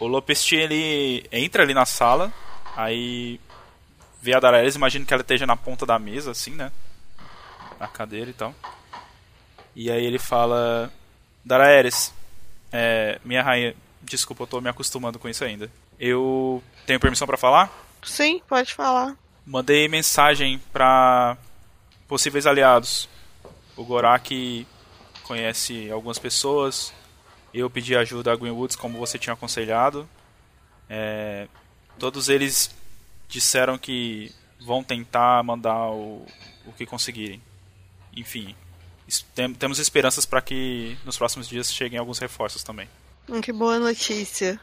[0.00, 2.32] O Lopest ele entra ali na sala,
[2.74, 3.38] aí
[4.22, 6.70] vê a Daraeris, imagino que ela esteja na ponta da mesa, assim, né?
[7.78, 8.54] Na cadeira e tal.
[9.74, 10.92] E aí ele fala:
[11.44, 12.14] Daraeris,
[12.70, 15.68] é, minha rainha, desculpa, eu tô me acostumando com isso ainda.
[15.98, 17.70] Eu tenho permissão pra falar?
[18.02, 19.16] Sim, pode falar.
[19.44, 21.36] Mandei mensagem pra
[22.06, 23.08] possíveis aliados.
[23.76, 24.66] O Gorak
[25.24, 26.94] conhece algumas pessoas.
[27.52, 30.08] Eu pedi ajuda a Greenwoods, como você tinha aconselhado.
[30.88, 31.48] É,
[31.98, 32.74] todos eles
[33.32, 36.24] disseram que vão tentar mandar o,
[36.66, 37.42] o que conseguirem.
[38.16, 38.54] Enfim,
[39.34, 42.88] tem- temos esperanças para que nos próximos dias cheguem alguns reforços também.
[43.28, 44.60] Hum, que boa notícia.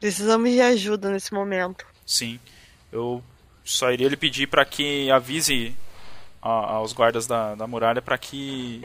[0.00, 1.84] Precisamos de ajuda nesse momento.
[2.06, 2.40] Sim,
[2.90, 3.22] eu
[3.64, 5.76] só iria lhe pedir para que avise
[6.40, 8.82] a- aos guardas da, da muralha para que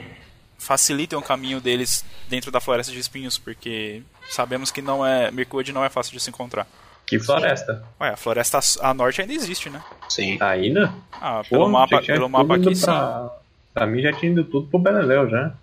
[0.58, 5.72] facilitem o caminho deles dentro da floresta de espinhos, porque sabemos que não é Mirkwood
[5.72, 6.68] não é fácil de se encontrar.
[7.06, 7.84] Que floresta.
[8.00, 9.84] Ué, a floresta a norte ainda existe, né?
[10.10, 10.38] Sim.
[10.42, 10.94] Ainda?
[11.12, 12.86] Ah, pelo Pô, mapa, pelo mapa aqui sim.
[12.86, 13.30] pra...
[13.74, 15.54] pra mim já tinha ido tudo pro Beleléu já.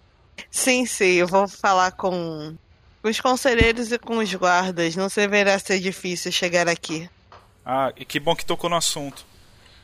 [0.51, 2.55] Sim, sim, eu vou falar com
[3.03, 4.95] com os conselheiros e com os guardas.
[4.97, 7.09] Não deverá ser difícil chegar aqui.
[7.65, 9.25] Ah, e que bom que tocou no assunto.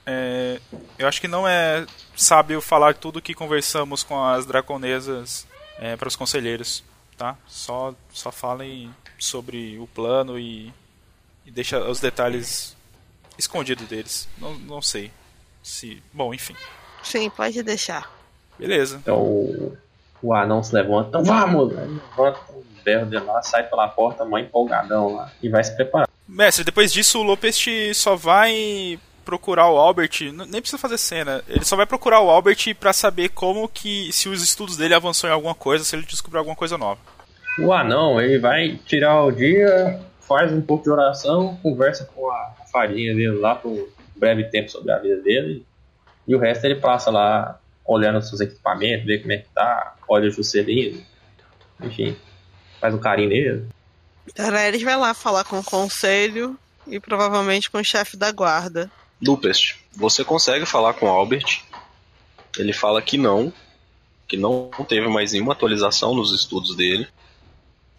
[0.04, 0.60] É,
[0.98, 1.84] eu acho que não é
[2.16, 5.46] sábio falar tudo que conversamos com as draconesas
[5.78, 6.84] é, para os conselheiros,
[7.16, 7.36] tá?
[7.46, 10.72] Só, só falem sobre o plano e,
[11.46, 12.76] e deixa os detalhes
[13.38, 14.28] escondidos deles.
[14.38, 15.10] Não, não sei
[15.62, 16.54] se, bom, enfim,
[17.02, 18.10] Sim, pode deixar.
[18.58, 18.96] beleza.
[18.96, 19.76] Então o,
[20.22, 21.08] o anão se levanta.
[21.08, 21.76] Então vamos!
[21.78, 25.32] Aí levanta o berro de lá, sai pela porta, mãe empolgadão lá.
[25.42, 26.08] E vai se preparar.
[26.28, 31.64] Mestre, depois disso o Lopest só vai procurar o Albert, nem precisa fazer cena, ele
[31.64, 35.32] só vai procurar o Albert pra saber como que, se os estudos dele avançou em
[35.32, 37.00] alguma coisa, se ele descobriu alguma coisa nova.
[37.58, 42.54] O anão, ele vai tirar o dia, faz um pouco de oração, conversa com a
[42.72, 45.64] farinha dele lá por um breve tempo sobre a vida dele.
[46.26, 49.94] E o resto ele passa lá olhando os seus equipamentos, vê como é que tá,
[50.08, 51.00] olha o Juscelino.
[51.80, 52.16] Enfim,
[52.80, 53.66] faz um carinho nele.
[54.34, 58.90] Taraelis vai lá falar com o conselho e provavelmente com o chefe da guarda.
[59.24, 61.62] Lupest, você consegue falar com o Albert?
[62.58, 63.52] Ele fala que não,
[64.26, 67.06] que não teve mais nenhuma atualização nos estudos dele,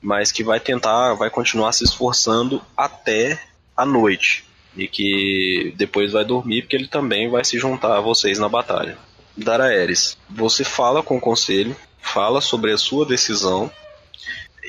[0.07, 3.37] mas que vai tentar, vai continuar se esforçando até
[3.75, 8.39] a noite e que depois vai dormir porque ele também vai se juntar a vocês
[8.39, 8.97] na batalha.
[9.35, 13.69] Daraeris, você fala com o conselho, fala sobre a sua decisão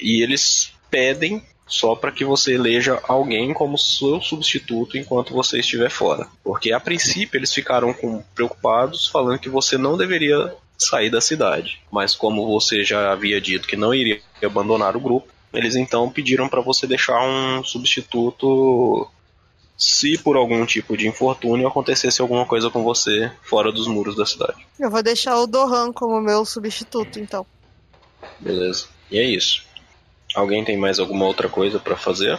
[0.03, 5.91] e eles pedem só para que você eleja alguém como seu substituto enquanto você estiver
[5.91, 6.27] fora.
[6.43, 11.83] Porque a princípio eles ficaram com, preocupados, falando que você não deveria sair da cidade.
[11.91, 16.49] Mas como você já havia dito que não iria abandonar o grupo, eles então pediram
[16.49, 19.09] para você deixar um substituto
[19.77, 24.27] se por algum tipo de infortúnio acontecesse alguma coisa com você fora dos muros da
[24.27, 24.67] cidade.
[24.79, 27.47] Eu vou deixar o Dohan como meu substituto, então.
[28.41, 28.87] Beleza?
[29.11, 29.63] E é isso.
[30.35, 32.39] Alguém tem mais alguma outra coisa para fazer?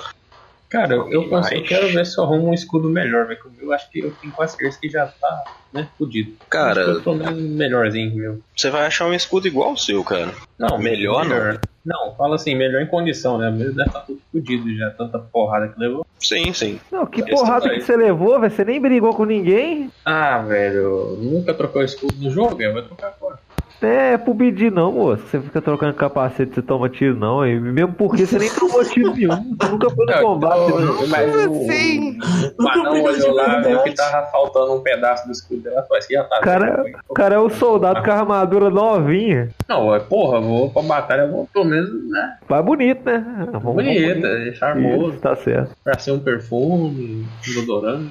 [0.69, 1.57] Cara, eu, eu, Vai.
[1.57, 3.39] eu quero ver se eu arrumo um escudo melhor, velho.
[3.59, 6.33] Eu acho que eu tenho quase certeza que já tá, né, fudido.
[6.47, 8.39] Cara- pelo menos melhorzinho, meu.
[8.55, 10.29] Você vai achar um escudo igual ao seu, cara.
[10.59, 11.57] Não, Melhor não.
[11.85, 13.49] Não, fala assim, melhor em condição, né?
[13.49, 16.05] Mesmo deve estar tudo fudido já, tanta porrada que levou.
[16.19, 16.79] Sim, sim.
[16.91, 17.77] Não, que Esse porrada daí.
[17.79, 18.51] que você levou, velho.
[18.53, 19.89] Você nem brigou com ninguém.
[20.05, 23.39] Ah, velho, nunca trocou escudo no jogo, velho, vai trocar agora.
[23.81, 25.23] É, pro pedir não, moço.
[25.27, 27.45] Você fica trocando capacete, você toma tiro, não.
[27.47, 29.55] E mesmo porque você nem tomou tiro nenhum.
[29.57, 31.07] Você nunca foi no combate, não.
[31.07, 32.19] Mas o, Sim.
[32.59, 36.13] o anão olhou lá, viu que tava faltando um pedaço do escudo dela, falou assim,
[36.13, 36.37] já tá.
[36.39, 39.49] O cara, o cara é o soldado com a armadura novinha.
[39.67, 42.37] Não, é porra, vou pra batalha, vou pelo menos, né?
[42.49, 43.47] Vai bonito, né?
[43.51, 45.71] Vamos- Bonita, é charmoso, Isso, tá certo.
[45.83, 48.09] pra ser um perfume, um desodorante.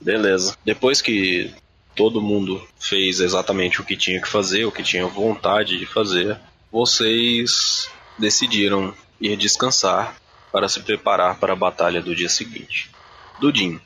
[0.00, 0.54] Beleza.
[0.64, 1.50] Depois que
[1.96, 6.38] todo mundo fez exatamente o que tinha que fazer, o que tinha vontade de fazer,
[6.70, 10.14] vocês decidiram ir descansar
[10.52, 12.90] para se preparar para a batalha do dia seguinte.
[13.40, 13.80] Dudim,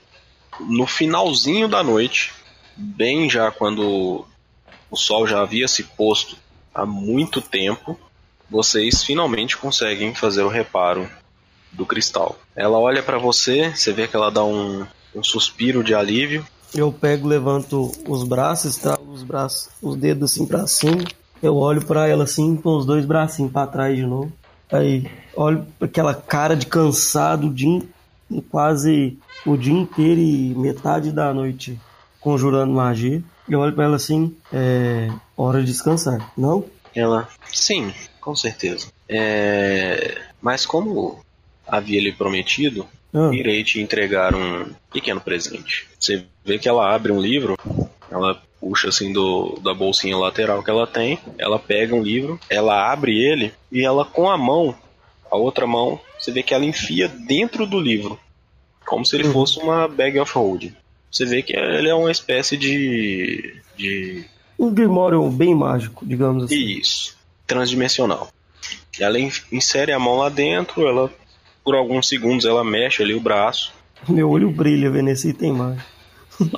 [0.60, 2.32] no finalzinho da noite,
[2.76, 4.26] bem já quando
[4.90, 6.36] o sol já havia se posto
[6.74, 7.98] há muito tempo,
[8.48, 11.08] vocês finalmente conseguem fazer o reparo
[11.70, 12.38] do cristal.
[12.56, 14.84] Ela olha para você, você vê que ela dá um,
[15.14, 16.44] um suspiro de alívio.
[16.74, 21.04] Eu pego, levanto os braços, trago os braços, os dedos assim pra cima.
[21.42, 24.32] Eu olho para ela assim, com os dois bracinhos para trás de novo.
[24.70, 27.82] Aí olho pra aquela cara de cansado, dia,
[28.50, 31.78] quase o dia inteiro e metade da noite
[32.20, 33.22] conjurando magia.
[33.48, 36.64] Eu olho para ela assim, é hora de descansar, não?
[36.94, 38.86] Ela, sim, com certeza.
[39.08, 40.18] É...
[40.40, 41.18] Mas como
[41.66, 43.30] havia lhe prometido, Ah.
[43.32, 45.88] irei te entregar um pequeno presente.
[45.98, 47.56] Você vê que ela abre um livro,
[48.10, 52.92] ela puxa assim do, da bolsinha lateral que ela tem, ela pega um livro, ela
[52.92, 54.74] abre ele e ela com a mão,
[55.30, 58.18] a outra mão, você vê que ela enfia dentro do livro,
[58.86, 59.32] como se ele Uhum.
[59.32, 60.74] fosse uma bag of holding.
[61.10, 63.54] Você vê que ele é uma espécie de.
[63.76, 64.24] de.
[64.58, 66.54] Um Grimório bem mágico, digamos assim.
[66.78, 67.16] Isso.
[67.46, 68.28] Transdimensional.
[68.98, 71.10] Ela in- insere a mão lá dentro, ela.
[71.64, 73.72] Por alguns segundos ela mexe ali o braço.
[74.08, 75.86] Meu olho brilha vendo esse item mágico.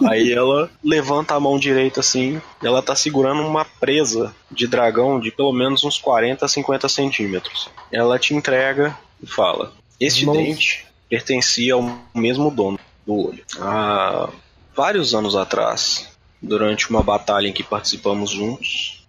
[0.09, 2.41] Aí ela levanta a mão direita assim.
[2.63, 7.69] Ela tá segurando uma presa de dragão de pelo menos uns 40 a 50 centímetros.
[7.91, 10.37] Ela te entrega e fala: Este Mãos.
[10.37, 13.45] dente pertencia ao mesmo dono do olho.
[13.61, 14.31] Há
[14.75, 16.09] vários anos atrás,
[16.41, 19.07] durante uma batalha em que participamos juntos,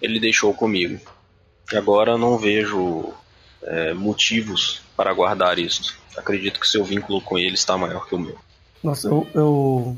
[0.00, 1.00] ele deixou comigo.
[1.72, 3.12] E agora não vejo
[3.62, 5.96] é, motivos para guardar isto.
[6.16, 8.36] Acredito que seu vínculo com ele está maior que o meu.
[8.82, 9.96] Nossa, eu, eu,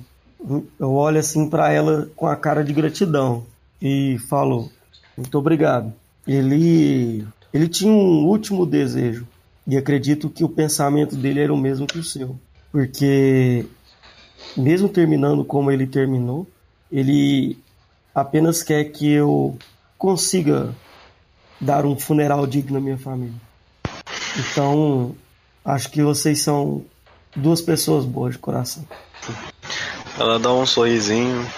[0.78, 3.44] eu olho assim pra ela com a cara de gratidão
[3.80, 4.70] e falo:
[5.16, 5.92] Muito obrigado.
[6.26, 9.26] Ele, ele tinha um último desejo
[9.66, 12.36] e acredito que o pensamento dele era o mesmo que o seu.
[12.72, 13.66] Porque,
[14.56, 16.46] mesmo terminando como ele terminou,
[16.90, 17.58] ele
[18.14, 19.56] apenas quer que eu
[19.98, 20.74] consiga
[21.60, 23.40] dar um funeral digno à minha família.
[24.38, 25.14] Então,
[25.64, 26.84] acho que vocês são
[27.34, 28.84] duas pessoas boas de coração.
[30.20, 31.50] Ela dá um sorrisinho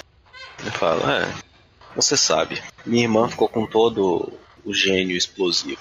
[0.64, 1.34] e fala: É,
[1.96, 4.32] você sabe, minha irmã ficou com todo
[4.64, 5.80] o gênio explosivo.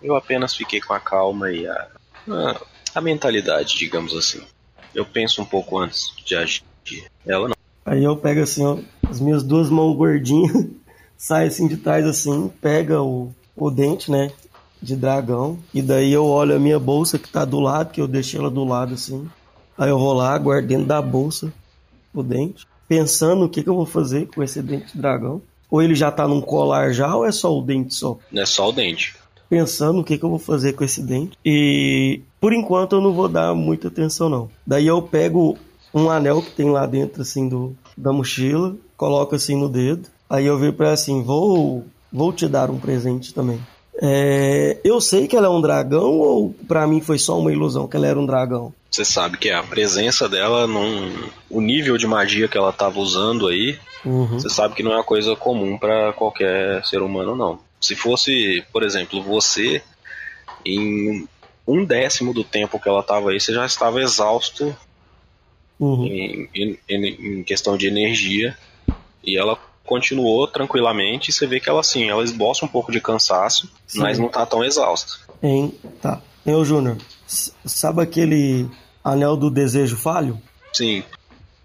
[0.00, 1.88] Eu apenas fiquei com a calma e a,
[2.28, 2.60] a,
[2.94, 4.40] a mentalidade, digamos assim.
[4.94, 6.62] Eu penso um pouco antes de agir.
[7.26, 7.56] Ela não.
[7.84, 8.78] Aí eu pego assim, ó,
[9.10, 10.66] as minhas duas mãos gordinhas,
[11.18, 14.30] sai assim de trás assim, pega o, o dente, né,
[14.80, 18.06] de dragão, e daí eu olho a minha bolsa que tá do lado, que eu
[18.06, 19.28] deixei ela do lado assim.
[19.76, 21.52] Aí eu vou lá, guardo dentro da bolsa
[22.14, 25.40] o dente, pensando o que, que eu vou fazer com esse dente de dragão.
[25.70, 28.18] Ou ele já tá num colar já, ou é só o dente só?
[28.34, 29.14] É só o dente.
[29.48, 31.36] pensando o que, que eu vou fazer com esse dente.
[31.44, 34.48] E por enquanto eu não vou dar muita atenção não.
[34.66, 35.58] Daí eu pego
[35.92, 40.08] um anel que tem lá dentro assim do da mochila, coloco assim no dedo.
[40.28, 43.60] Aí eu viro para ela assim, vou vou te dar um presente também.
[44.02, 47.86] É, eu sei que ela é um dragão ou pra mim foi só uma ilusão
[47.86, 48.72] que ela era um dragão?
[48.90, 53.48] Você sabe que a presença dela, num, o nível de magia que ela estava usando
[53.48, 54.28] aí, Uhum.
[54.40, 57.60] Você sabe que não é uma coisa comum para qualquer ser humano, não.
[57.78, 59.82] Se fosse, por exemplo, você,
[60.64, 61.28] em
[61.66, 64.74] um décimo do tempo que ela estava aí, você já estava exausto
[65.78, 66.06] Uhum.
[66.06, 68.56] em, em- em- questão de energia.
[69.22, 71.28] E ela continuou tranquilamente.
[71.28, 73.98] E você vê que ela, assim, ela esboça um pouco de cansaço, Sim.
[74.00, 75.12] mas não tá tão exausta.
[75.42, 75.74] Hein?
[76.00, 76.22] Tá.
[76.46, 76.96] Eu, Júnior,
[77.64, 78.68] sabe aquele
[79.04, 80.38] anel do desejo falho?
[80.72, 81.02] Sim,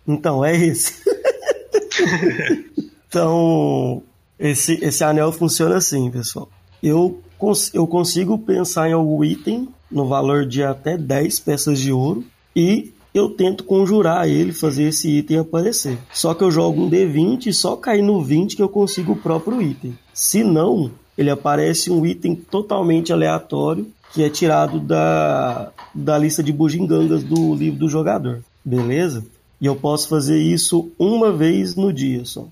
[0.08, 0.94] Então, é esse.
[3.08, 4.04] então,
[4.40, 6.50] esse, esse anel funciona assim, pessoal.
[6.82, 11.92] Eu, cons- eu consigo pensar em algum item no valor de até 10 peças de
[11.92, 12.24] ouro
[12.56, 15.98] e eu tento conjurar ele, fazer esse item aparecer.
[16.14, 19.18] Só que eu jogo um D20 e só cair no 20 que eu consigo o
[19.18, 19.98] próprio item.
[20.14, 26.52] Se não, ele aparece um item totalmente aleatório que é tirado da, da lista de
[26.54, 28.42] bugigangas do livro do jogador.
[28.64, 29.26] Beleza?
[29.60, 32.48] E eu posso fazer isso uma vez no dia só.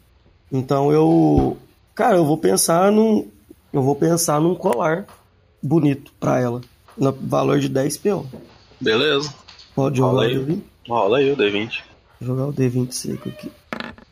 [0.52, 1.58] Então eu,
[1.96, 3.28] cara, eu vou pensar num,
[3.72, 5.06] eu vou pensar num colar
[5.62, 6.62] bonito pra ela,
[6.98, 8.26] no valor de 10 PO.
[8.80, 9.34] beleza.
[9.76, 10.36] Pode jogar Rola o aí.
[10.36, 10.62] D20?
[10.88, 11.80] Rola aí o D20.
[12.22, 13.52] Jogar o D20 seco aqui.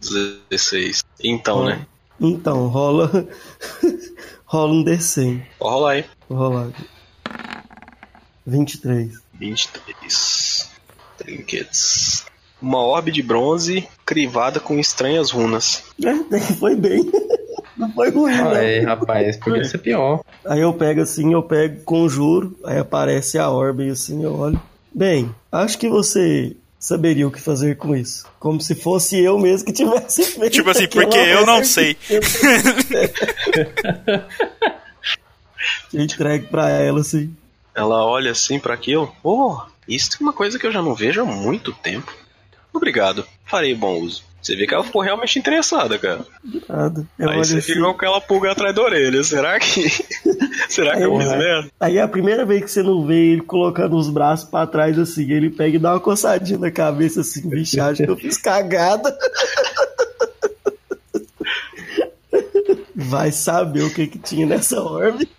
[0.01, 1.03] 16.
[1.23, 1.69] Então, Rola.
[1.75, 1.87] né?
[2.19, 3.09] Então, rola
[4.45, 5.41] rola um D100.
[5.59, 6.05] Pode rolar aí.
[6.27, 6.83] Vou rolar aqui.
[8.45, 9.11] 23.
[9.33, 10.69] 23.
[11.17, 12.25] Trinquetes.
[12.61, 15.83] uma orbe de bronze crivada com estranhas runas.
[16.03, 17.11] É, foi bem.
[17.77, 18.77] Não foi ruim, Ah, né?
[18.77, 20.21] é, rapaz, podia ser pior.
[20.45, 24.61] Aí eu pego assim, eu pego conjuro, aí aparece a orbe assim, eu olho.
[24.93, 28.27] Bem, acho que você saberia o que fazer com isso.
[28.39, 30.53] Como se fosse eu mesmo que tivesse feito.
[30.53, 31.95] Tipo assim, porque eu não sei.
[35.93, 37.35] Eu entrego pra ela assim.
[37.73, 39.13] Ela olha assim pra aquilo.
[39.23, 39.57] Oh,
[39.87, 42.13] isso é uma coisa que eu já não vejo há muito tempo.
[42.73, 44.23] Obrigado, farei bom uso.
[44.41, 46.25] Você vê que ela ficou realmente interessada, cara.
[46.67, 47.05] Nada.
[47.19, 47.73] Aí você assim.
[47.73, 49.23] fica com aquela pulga atrás da orelha.
[49.23, 49.87] Será que.
[50.67, 51.69] Será que eu fiz merda?
[51.79, 54.97] Aí é a primeira vez que você não vê ele colocando os braços pra trás
[54.97, 58.37] assim, ele pega e dá uma coçadinha na cabeça assim, bicho, acho que eu fiz
[58.37, 59.15] cagada.
[62.95, 65.29] Vai saber o que que tinha nessa orbe.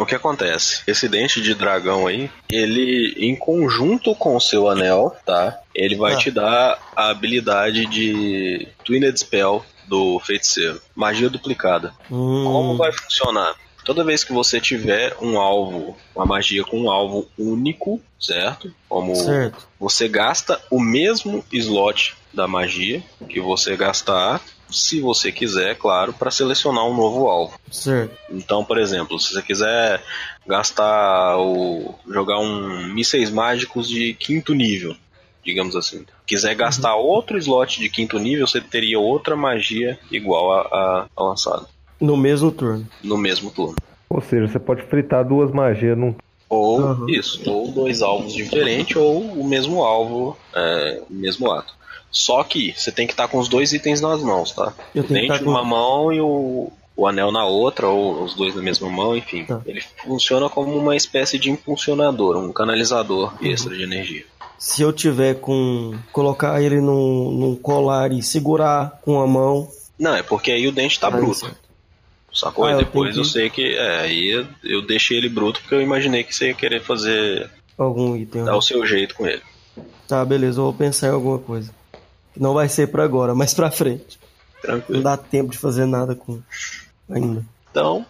[0.00, 0.82] O que acontece?
[0.86, 5.58] Esse dente de dragão aí, ele, em conjunto com o seu anel, tá?
[5.74, 6.16] Ele vai Ah.
[6.16, 10.80] te dar a habilidade de Twined Spell do feiticeiro.
[10.96, 11.92] Magia duplicada.
[12.08, 13.54] Como Hum, vai funcionar?
[13.84, 18.72] Toda vez que você tiver um alvo, uma magia com um alvo único, certo?
[18.88, 19.66] Como certo.
[19.78, 24.40] você gasta o mesmo slot da magia que você gastar,
[24.72, 27.58] se você quiser, claro, para selecionar um novo alvo.
[27.70, 28.14] Certo.
[28.30, 30.02] Então, por exemplo, se você quiser
[30.46, 34.96] gastar o jogar um mísseis mágicos de quinto nível,
[35.44, 40.60] digamos assim, quiser gastar outro slot de quinto nível, você teria outra magia igual a,
[40.60, 41.66] a, a lançada
[42.00, 42.86] No mesmo turno.
[43.02, 43.76] no mesmo turno.
[44.08, 46.14] Ou seja, você pode fritar duas magias num.
[46.48, 47.06] Ou Aham.
[47.08, 51.72] isso, ou dois alvos diferentes, ou o mesmo alvo, é, o mesmo ato.
[52.10, 54.72] Só que você tem que estar com os dois itens nas mãos, tá?
[54.94, 58.34] Eu o dente estar com- numa mão e o, o anel na outra, ou os
[58.34, 59.44] dois na mesma mão, enfim.
[59.44, 59.60] Tá.
[59.64, 63.46] Ele funciona como uma espécie de impulsionador, um canalizador Uhum.
[63.50, 64.24] extra de energia.
[64.58, 65.94] Se eu tiver com.
[66.12, 69.68] colocar ele num, num colar e segurar com a mão.
[69.98, 71.34] Não, é porque aí o dente tá aí bruto.
[71.38, 71.56] certo.
[72.32, 72.64] Sacou?
[72.64, 73.74] Ah, E eu depois eu que- sei que.
[73.74, 77.48] É, aí eu deixei ele bruto porque eu imaginei que você ia querer fazer.
[77.78, 78.44] Algum item.
[78.44, 79.40] dar o seu jeito com ele.
[80.06, 81.70] Tá, beleza, eu vou pensar em alguma coisa.
[82.36, 84.18] Não vai ser pra agora, mas pra frente.
[84.56, 85.02] Não Tranquilo.
[85.02, 86.40] dá tempo de fazer nada com
[87.10, 87.44] ainda.
[87.70, 88.04] Então,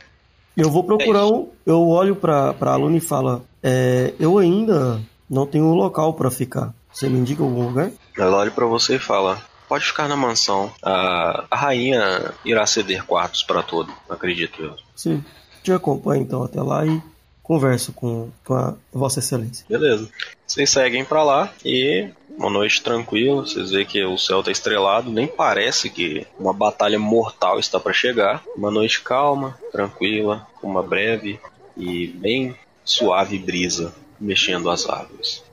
[0.56, 1.48] Eu vou procurar É um.
[1.64, 6.30] Eu olho pra, pra aluna e falo: é, Eu ainda não tenho um local pra
[6.30, 6.74] ficar.
[6.92, 7.90] Você me indica algum lugar?
[8.18, 10.70] ela olha pra você e fala: Pode ficar na mansão.
[10.82, 14.74] A, a rainha irá ceder quartos pra todo, acredito eu.
[14.96, 15.24] Sim.
[15.62, 17.00] Te acompanho então até lá e
[17.42, 19.64] converso com, com a Vossa Excelência.
[19.68, 20.08] Beleza.
[20.46, 22.08] Vocês seguem pra lá e
[22.40, 23.42] uma noite tranquila.
[23.42, 25.10] Vocês veem que o céu tá estrelado.
[25.10, 28.42] Nem parece que uma batalha mortal está pra chegar.
[28.56, 31.38] Uma noite calma, tranquila, com uma breve
[31.76, 35.44] e bem suave brisa mexendo as árvores.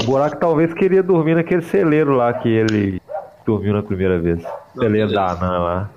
[0.00, 3.00] O buraco talvez queria dormir naquele celeiro lá que ele
[3.46, 4.42] dormiu na primeira vez.
[4.76, 5.90] Celeiro da Anã lá.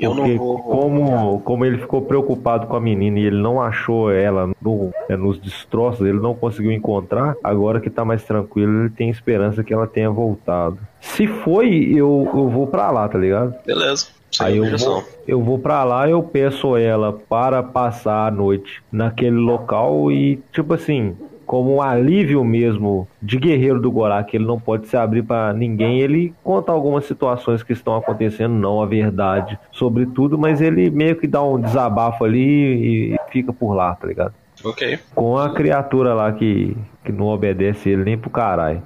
[0.00, 0.58] Eu Porque não vou.
[0.62, 5.16] como, como ele ficou preocupado com a menina e ele não achou ela no- é,
[5.16, 9.72] nos destroços, ele não conseguiu encontrar, agora que tá mais tranquilo, ele tem esperança que
[9.74, 10.78] ela tenha voltado.
[11.00, 13.54] Se foi, eu, eu vou pra lá, tá ligado?
[13.66, 14.06] Beleza.
[14.30, 18.82] Sem Aí eu vou, eu vou pra lá, eu peço ela para passar a noite
[18.92, 21.16] naquele local e, tipo assim,
[21.48, 25.98] como um alívio mesmo de guerreiro do Gorak, ele não pode se abrir pra ninguém,
[25.98, 31.16] ele conta algumas situações que estão acontecendo, não a verdade sobre tudo, mas ele meio
[31.16, 34.34] que dá um desabafo ali e fica por lá, tá ligado?
[34.62, 34.98] Ok.
[35.14, 38.82] Com a criatura lá que, que não obedece ele nem pro caralho.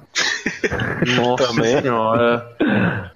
[1.17, 1.81] Nossa Também.
[1.81, 2.47] senhora.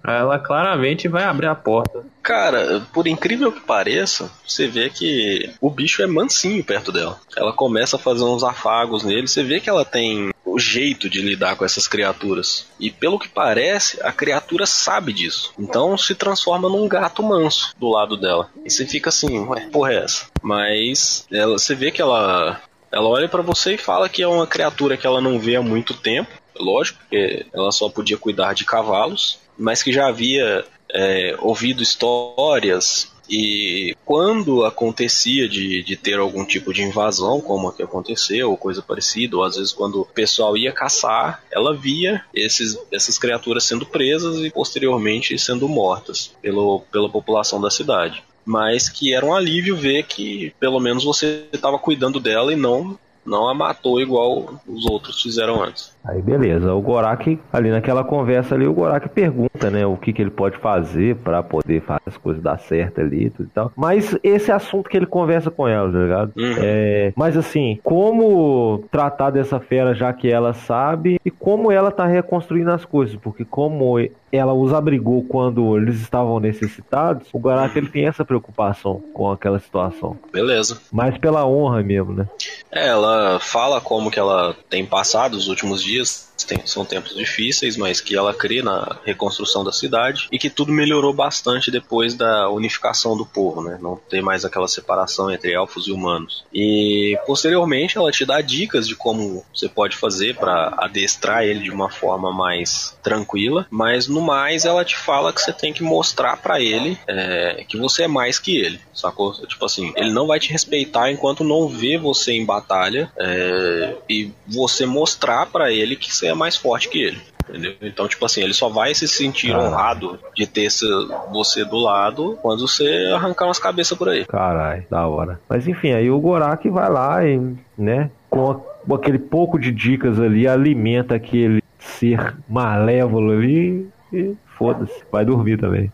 [0.05, 2.03] Ela claramente vai abrir a porta.
[2.27, 7.17] Cara, por incrível que pareça, você vê que o bicho é mansinho perto dela.
[7.37, 11.21] Ela começa a fazer uns afagos nele, você vê que ela tem o jeito de
[11.21, 12.67] lidar com essas criaturas.
[12.77, 15.53] E pelo que parece, a criatura sabe disso.
[15.57, 18.49] Então se transforma num gato manso do lado dela.
[18.65, 20.25] E você fica assim, ué, porra é essa?
[20.41, 22.61] Mas ela, você vê que ela
[22.91, 25.61] ela olha pra você e fala que é uma criatura que ela não vê há
[25.61, 26.31] muito tempo.
[26.59, 33.11] Lógico, porque ela só podia cuidar de cavalos, mas que já havia é, ouvido histórias
[33.29, 38.57] e quando acontecia de, de ter algum tipo de invasão, como a que aconteceu, ou
[38.57, 43.65] coisa parecida, ou às vezes quando o pessoal ia caçar, ela via esses, essas criaturas
[43.65, 48.23] sendo presas e posteriormente sendo mortas pelo, pela população da cidade.
[48.45, 52.97] Mas que era um alívio ver que pelo menos você estava cuidando dela e não,
[53.25, 55.91] não a matou igual os outros fizeram antes.
[56.07, 60.21] Aí beleza, o Gorak, ali naquela conversa ali, o Gorak pergunta, né, o que, que
[60.21, 63.71] ele pode fazer pra poder fazer as coisas dar certo ali e tudo e tal.
[63.75, 66.33] Mas esse é assunto que ele conversa com ela, tá ligado?
[66.37, 66.55] Uhum.
[66.59, 72.05] É, mas assim, como tratar dessa fera já que ela sabe e como ela tá
[72.05, 73.97] reconstruindo as coisas, porque como
[74.31, 79.59] ela os abrigou quando eles estavam necessitados, o Gorak ele tem essa preocupação com aquela
[79.59, 80.17] situação.
[80.31, 80.79] Beleza.
[80.91, 82.27] Mais pela honra mesmo, né?
[82.71, 86.36] É, ela fala como que ela tem passado os últimos dias, Just.
[86.47, 90.71] Tem- são tempos difíceis, mas que ela crê na reconstrução da cidade e que tudo
[90.71, 93.77] melhorou bastante depois da unificação do povo, né?
[93.81, 96.45] Não ter mais aquela separação entre elfos e humanos.
[96.53, 101.71] E posteriormente ela te dá dicas de como você pode fazer para adestrar ele de
[101.71, 106.37] uma forma mais tranquila, mas no mais ela te fala que você tem que mostrar
[106.37, 109.33] para ele é, que você é mais que ele, sacou?
[109.45, 114.31] Tipo assim, ele não vai te respeitar enquanto não vê você em batalha é, e
[114.47, 117.21] você mostrar para ele que você é mais forte que ele.
[117.49, 117.75] Entendeu?
[117.81, 119.59] Então, tipo assim, ele só vai se sentir Ah.
[119.59, 120.85] honrado de ter esse-
[121.31, 124.25] você do lado quando você arrancar umas cabeças por aí.
[124.25, 125.39] Caralho, da hora.
[125.47, 127.39] Mas enfim, aí o Gorak vai lá e,
[127.77, 134.35] né, com, a- com aquele pouco de dicas ali, alimenta aquele ser malévolo ali e
[134.57, 135.89] foda-se, vai dormir também.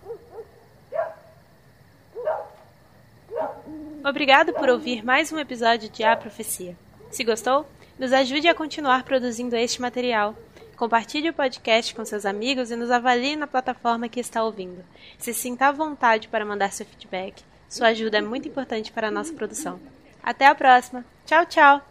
[4.05, 6.75] Obrigado por ouvir mais um episódio de A Profecia.
[7.09, 7.65] Se gostou,
[7.97, 10.35] nos ajude a continuar produzindo este material.
[10.75, 14.83] Compartilhe o podcast com seus amigos e nos avalie na plataforma que está ouvindo.
[15.17, 17.43] Se sinta à vontade para mandar seu feedback.
[17.69, 19.79] Sua ajuda é muito importante para a nossa produção.
[20.21, 21.05] Até a próxima.
[21.25, 21.81] Tchau, tchau!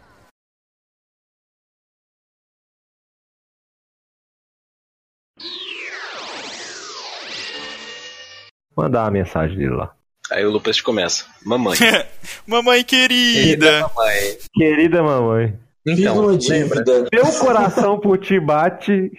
[8.75, 9.95] Mandar a mensagem dele lá.
[10.31, 11.77] Aí o Lucas começa: Mamãe.
[12.47, 13.87] Mamãe querida.
[13.87, 14.37] Mamãe.
[14.53, 16.37] Querida mamãe, Fiz Então, uma lembra?
[16.83, 17.09] dívida.
[17.11, 19.11] meu coração por ti bate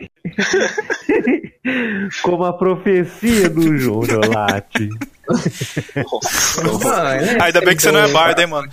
[2.23, 4.89] como a profecia do Júnior Late.
[5.97, 7.39] Nossa, Mãe, né?
[7.41, 8.69] Ainda bem que você não é bardo, hein, mano?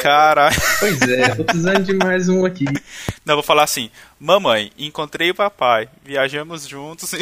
[0.00, 0.56] Caralho.
[0.78, 2.64] Pois é, tô precisando de mais um aqui.
[3.24, 5.88] Não, eu vou falar assim: Mamãe, encontrei o papai.
[6.04, 7.12] Viajamos juntos.
[7.14, 7.18] e-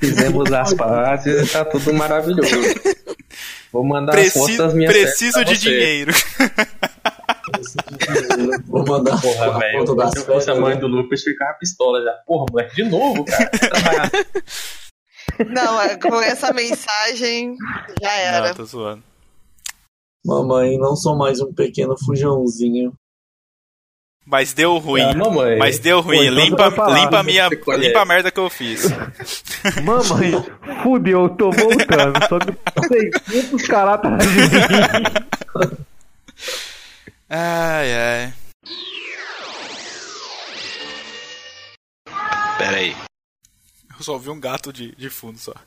[0.00, 2.50] Fizemos as pazes e tá tudo maravilhoso.
[3.72, 5.60] Vou mandar as Preci- fotos das minhas preciso de você.
[5.60, 6.12] dinheiro.
[8.66, 9.78] Vou mandar Porra, a velho.
[9.78, 12.12] foto das Se eu fosse a mãe do Lucas, ficava pistola já.
[12.26, 13.50] Porra, moleque, de novo, cara.
[15.48, 17.56] Não, é, com essa mensagem
[18.00, 18.48] já era.
[18.48, 19.02] Não, tô zoando.
[20.24, 22.92] Mamãe, não sou mais um pequeno fujãozinho.
[24.24, 25.02] Mas deu ruim.
[25.02, 25.58] Ah, mamãe.
[25.58, 26.18] Mas deu ruim.
[26.18, 28.84] Pô, então limpa, limpa, a minha, limpa a merda que eu fiz.
[29.82, 30.32] Mamãe,
[30.82, 32.20] fudeu, tô voltando.
[32.28, 32.52] Só que
[33.32, 35.86] 600 caráteres de mim.
[37.34, 38.34] Ai, ai.
[42.58, 42.94] pera aí.
[43.98, 45.52] Eu só ouvi um gato de, de fundo só.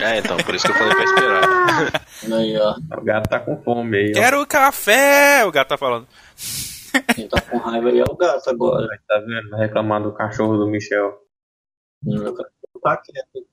[0.00, 2.38] É, então, por isso que eu falei pra esperar.
[2.38, 2.74] Aí, ó.
[2.98, 4.10] O gato tá com fome aí.
[4.10, 4.14] ó.
[4.14, 5.44] Quero café!
[5.44, 6.06] O gato tá falando.
[7.14, 8.86] Quem tá com raiva aí é o gato agora.
[9.08, 9.50] Tá vendo?
[9.50, 11.18] Vai reclamar do cachorro do Michel.
[12.06, 12.34] Hum,
[12.82, 13.46] Tá quieto.